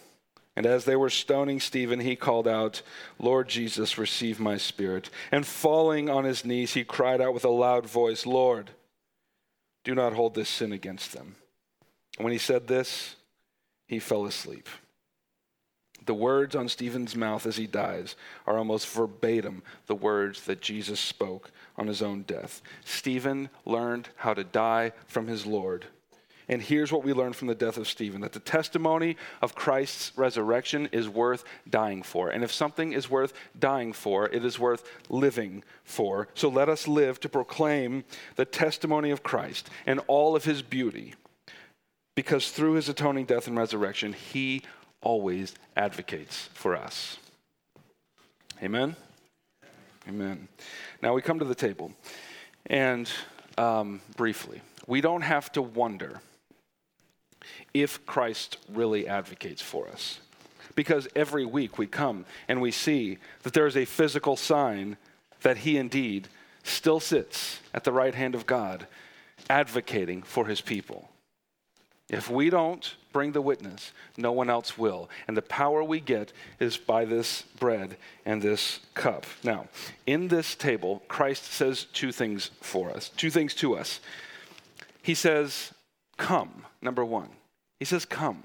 And 0.56 0.66
as 0.66 0.84
they 0.84 0.96
were 0.96 1.10
stoning 1.10 1.60
Stephen, 1.60 2.00
he 2.00 2.16
called 2.16 2.48
out, 2.48 2.82
Lord 3.18 3.48
Jesus, 3.48 3.96
receive 3.96 4.40
my 4.40 4.56
spirit. 4.56 5.08
And 5.30 5.46
falling 5.46 6.10
on 6.10 6.24
his 6.24 6.44
knees, 6.44 6.74
he 6.74 6.82
cried 6.82 7.20
out 7.20 7.32
with 7.32 7.44
a 7.44 7.48
loud 7.48 7.86
voice, 7.86 8.26
Lord, 8.26 8.70
do 9.84 9.94
not 9.94 10.14
hold 10.14 10.34
this 10.34 10.48
sin 10.48 10.72
against 10.72 11.12
them. 11.12 11.36
And 12.16 12.24
when 12.24 12.32
he 12.32 12.40
said 12.40 12.66
this, 12.66 13.14
he 13.86 14.00
fell 14.00 14.26
asleep. 14.26 14.68
The 16.08 16.14
words 16.14 16.56
on 16.56 16.70
Stephen's 16.70 17.14
mouth 17.14 17.44
as 17.44 17.58
he 17.58 17.66
dies 17.66 18.16
are 18.46 18.56
almost 18.56 18.88
verbatim 18.88 19.62
the 19.88 19.94
words 19.94 20.44
that 20.44 20.62
Jesus 20.62 20.98
spoke 20.98 21.50
on 21.76 21.86
his 21.86 22.00
own 22.00 22.22
death. 22.22 22.62
Stephen 22.82 23.50
learned 23.66 24.08
how 24.16 24.32
to 24.32 24.42
die 24.42 24.92
from 25.06 25.26
his 25.26 25.44
Lord. 25.44 25.84
And 26.48 26.62
here's 26.62 26.90
what 26.90 27.04
we 27.04 27.12
learn 27.12 27.34
from 27.34 27.48
the 27.48 27.54
death 27.54 27.76
of 27.76 27.86
Stephen 27.86 28.22
that 28.22 28.32
the 28.32 28.40
testimony 28.40 29.18
of 29.42 29.54
Christ's 29.54 30.12
resurrection 30.16 30.88
is 30.92 31.10
worth 31.10 31.44
dying 31.68 32.02
for. 32.02 32.30
And 32.30 32.42
if 32.42 32.54
something 32.54 32.94
is 32.94 33.10
worth 33.10 33.34
dying 33.58 33.92
for, 33.92 34.30
it 34.30 34.46
is 34.46 34.58
worth 34.58 34.90
living 35.10 35.62
for. 35.84 36.28
So 36.32 36.48
let 36.48 36.70
us 36.70 36.88
live 36.88 37.20
to 37.20 37.28
proclaim 37.28 38.04
the 38.36 38.46
testimony 38.46 39.10
of 39.10 39.22
Christ 39.22 39.68
and 39.84 40.00
all 40.06 40.34
of 40.34 40.46
his 40.46 40.62
beauty. 40.62 41.12
Because 42.14 42.50
through 42.50 42.72
his 42.72 42.88
atoning 42.88 43.26
death 43.26 43.46
and 43.46 43.56
resurrection, 43.56 44.14
he 44.14 44.62
always 45.02 45.54
advocates 45.76 46.48
for 46.54 46.76
us. 46.76 47.18
Amen? 48.62 48.96
Amen. 50.08 50.48
Now 51.02 51.14
we 51.14 51.22
come 51.22 51.38
to 51.38 51.44
the 51.44 51.54
table, 51.54 51.92
and 52.66 53.08
um, 53.56 54.00
briefly, 54.16 54.62
we 54.86 55.00
don't 55.00 55.22
have 55.22 55.52
to 55.52 55.62
wonder 55.62 56.20
if 57.74 58.04
Christ 58.06 58.58
really 58.72 59.06
advocates 59.06 59.62
for 59.62 59.88
us. 59.88 60.18
Because 60.74 61.08
every 61.16 61.44
week 61.44 61.76
we 61.76 61.86
come 61.86 62.24
and 62.46 62.60
we 62.60 62.70
see 62.70 63.18
that 63.42 63.52
there 63.52 63.66
is 63.66 63.76
a 63.76 63.84
physical 63.84 64.36
sign 64.36 64.96
that 65.42 65.58
he 65.58 65.76
indeed 65.76 66.28
still 66.62 67.00
sits 67.00 67.60
at 67.74 67.84
the 67.84 67.92
right 67.92 68.14
hand 68.14 68.34
of 68.34 68.46
God, 68.46 68.86
advocating 69.50 70.22
for 70.22 70.46
his 70.46 70.60
people. 70.60 71.08
If 72.08 72.30
we 72.30 72.48
don't 72.48 72.94
bring 73.12 73.32
the 73.32 73.42
witness, 73.42 73.92
no 74.16 74.32
one 74.32 74.48
else 74.48 74.78
will. 74.78 75.10
And 75.26 75.36
the 75.36 75.42
power 75.42 75.84
we 75.84 76.00
get 76.00 76.32
is 76.58 76.78
by 76.78 77.04
this 77.04 77.42
bread 77.58 77.96
and 78.24 78.40
this 78.40 78.80
cup. 78.94 79.26
Now, 79.44 79.68
in 80.06 80.28
this 80.28 80.54
table, 80.54 81.02
Christ 81.08 81.44
says 81.44 81.84
two 81.92 82.12
things 82.12 82.50
for 82.62 82.90
us, 82.90 83.10
two 83.10 83.30
things 83.30 83.54
to 83.56 83.76
us. 83.76 84.00
He 85.02 85.14
says, 85.14 85.72
Come, 86.16 86.64
number 86.80 87.04
one. 87.04 87.28
He 87.78 87.84
says, 87.84 88.04
Come 88.04 88.42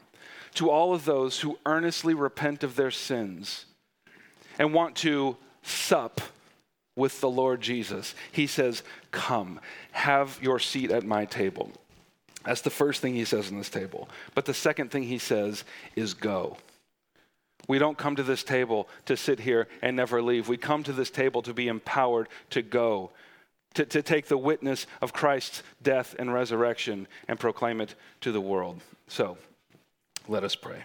to 0.55 0.69
all 0.69 0.93
of 0.93 1.05
those 1.05 1.39
who 1.39 1.57
earnestly 1.65 2.13
repent 2.13 2.63
of 2.63 2.75
their 2.75 2.91
sins 2.91 3.65
and 4.59 4.73
want 4.73 4.95
to 4.97 5.37
sup 5.63 6.21
with 6.95 7.21
the 7.21 7.29
Lord 7.29 7.61
Jesus. 7.61 8.13
He 8.31 8.45
says, 8.45 8.83
Come, 9.11 9.59
have 9.91 10.37
your 10.41 10.59
seat 10.59 10.91
at 10.91 11.05
my 11.05 11.25
table. 11.25 11.71
That's 12.43 12.61
the 12.61 12.69
first 12.69 13.01
thing 13.01 13.13
he 13.13 13.25
says 13.25 13.49
on 13.49 13.57
this 13.57 13.69
table. 13.69 14.09
But 14.35 14.45
the 14.45 14.53
second 14.53 14.91
thing 14.91 15.03
he 15.03 15.17
says 15.17 15.63
is 15.95 16.13
go. 16.13 16.57
We 17.67 17.79
don't 17.79 17.97
come 17.97 18.17
to 18.17 18.23
this 18.23 18.43
table 18.43 18.89
to 19.05 19.15
sit 19.15 19.39
here 19.39 19.67
and 19.81 19.95
never 19.95 20.21
leave. 20.21 20.49
We 20.49 20.57
come 20.57 20.83
to 20.83 20.93
this 20.93 21.09
table 21.09 21.41
to 21.43 21.53
be 21.53 21.69
empowered 21.69 22.27
to 22.49 22.61
go, 22.61 23.11
to, 23.75 23.85
to 23.85 24.01
take 24.01 24.27
the 24.27 24.37
witness 24.37 24.85
of 25.01 25.13
Christ's 25.13 25.63
death 25.81 26.15
and 26.19 26.33
resurrection 26.33 27.07
and 27.27 27.39
proclaim 27.39 27.79
it 27.79 27.95
to 28.21 28.31
the 28.31 28.41
world. 28.41 28.81
So 29.07 29.37
let 30.27 30.43
us 30.43 30.55
pray. 30.55 30.83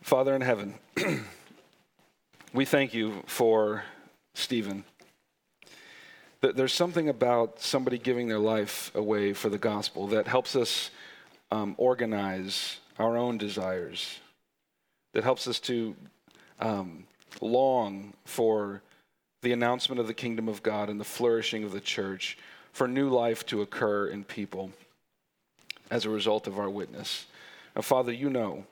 Father 0.00 0.34
in 0.34 0.40
heaven, 0.40 0.74
we 2.54 2.64
thank 2.64 2.94
you 2.94 3.22
for 3.26 3.84
Stephen. 4.34 4.84
There's 6.42 6.72
something 6.72 7.08
about 7.08 7.60
somebody 7.60 7.98
giving 7.98 8.26
their 8.26 8.40
life 8.40 8.90
away 8.96 9.32
for 9.32 9.48
the 9.48 9.58
gospel 9.58 10.08
that 10.08 10.26
helps 10.26 10.56
us 10.56 10.90
um, 11.52 11.76
organize 11.78 12.78
our 12.98 13.16
own 13.16 13.38
desires, 13.38 14.18
that 15.12 15.22
helps 15.22 15.46
us 15.46 15.60
to 15.60 15.94
um, 16.58 17.04
long 17.40 18.12
for 18.24 18.82
the 19.42 19.52
announcement 19.52 20.00
of 20.00 20.08
the 20.08 20.14
kingdom 20.14 20.48
of 20.48 20.64
God 20.64 20.88
and 20.88 20.98
the 20.98 21.04
flourishing 21.04 21.62
of 21.62 21.70
the 21.70 21.80
church, 21.80 22.36
for 22.72 22.88
new 22.88 23.08
life 23.08 23.46
to 23.46 23.62
occur 23.62 24.08
in 24.08 24.24
people 24.24 24.72
as 25.92 26.06
a 26.06 26.10
result 26.10 26.48
of 26.48 26.58
our 26.58 26.70
witness. 26.70 27.26
Now, 27.76 27.82
Father, 27.82 28.10
you 28.10 28.30
know, 28.30 28.64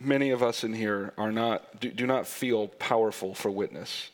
many 0.00 0.30
of 0.30 0.42
us 0.42 0.64
in 0.64 0.72
here 0.72 1.12
are 1.18 1.32
not, 1.32 1.80
do, 1.80 1.90
do 1.90 2.06
not 2.06 2.26
feel 2.26 2.68
powerful 2.68 3.34
for 3.34 3.50
witness. 3.50 4.10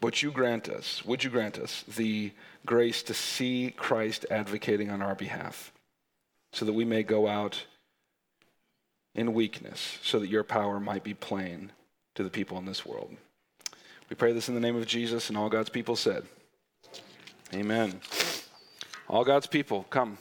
But 0.00 0.22
you 0.22 0.30
grant 0.30 0.68
us, 0.68 1.04
would 1.04 1.24
you 1.24 1.30
grant 1.30 1.58
us 1.58 1.82
the 1.96 2.32
grace 2.64 3.02
to 3.04 3.14
see 3.14 3.74
Christ 3.76 4.26
advocating 4.30 4.90
on 4.90 5.02
our 5.02 5.14
behalf 5.14 5.72
so 6.52 6.64
that 6.64 6.72
we 6.72 6.84
may 6.84 7.02
go 7.02 7.26
out 7.26 7.64
in 9.14 9.34
weakness 9.34 9.98
so 10.02 10.18
that 10.20 10.28
your 10.28 10.44
power 10.44 10.78
might 10.78 11.02
be 11.02 11.14
plain 11.14 11.72
to 12.14 12.22
the 12.22 12.30
people 12.30 12.58
in 12.58 12.66
this 12.66 12.86
world. 12.86 13.16
We 14.08 14.16
pray 14.16 14.32
this 14.32 14.48
in 14.48 14.54
the 14.54 14.60
name 14.60 14.76
of 14.76 14.86
Jesus 14.86 15.28
and 15.28 15.36
all 15.36 15.48
God's 15.48 15.70
people 15.70 15.96
said. 15.96 16.24
Amen. 17.52 18.00
All 19.08 19.24
God's 19.24 19.46
people, 19.46 19.86
come. 19.90 20.18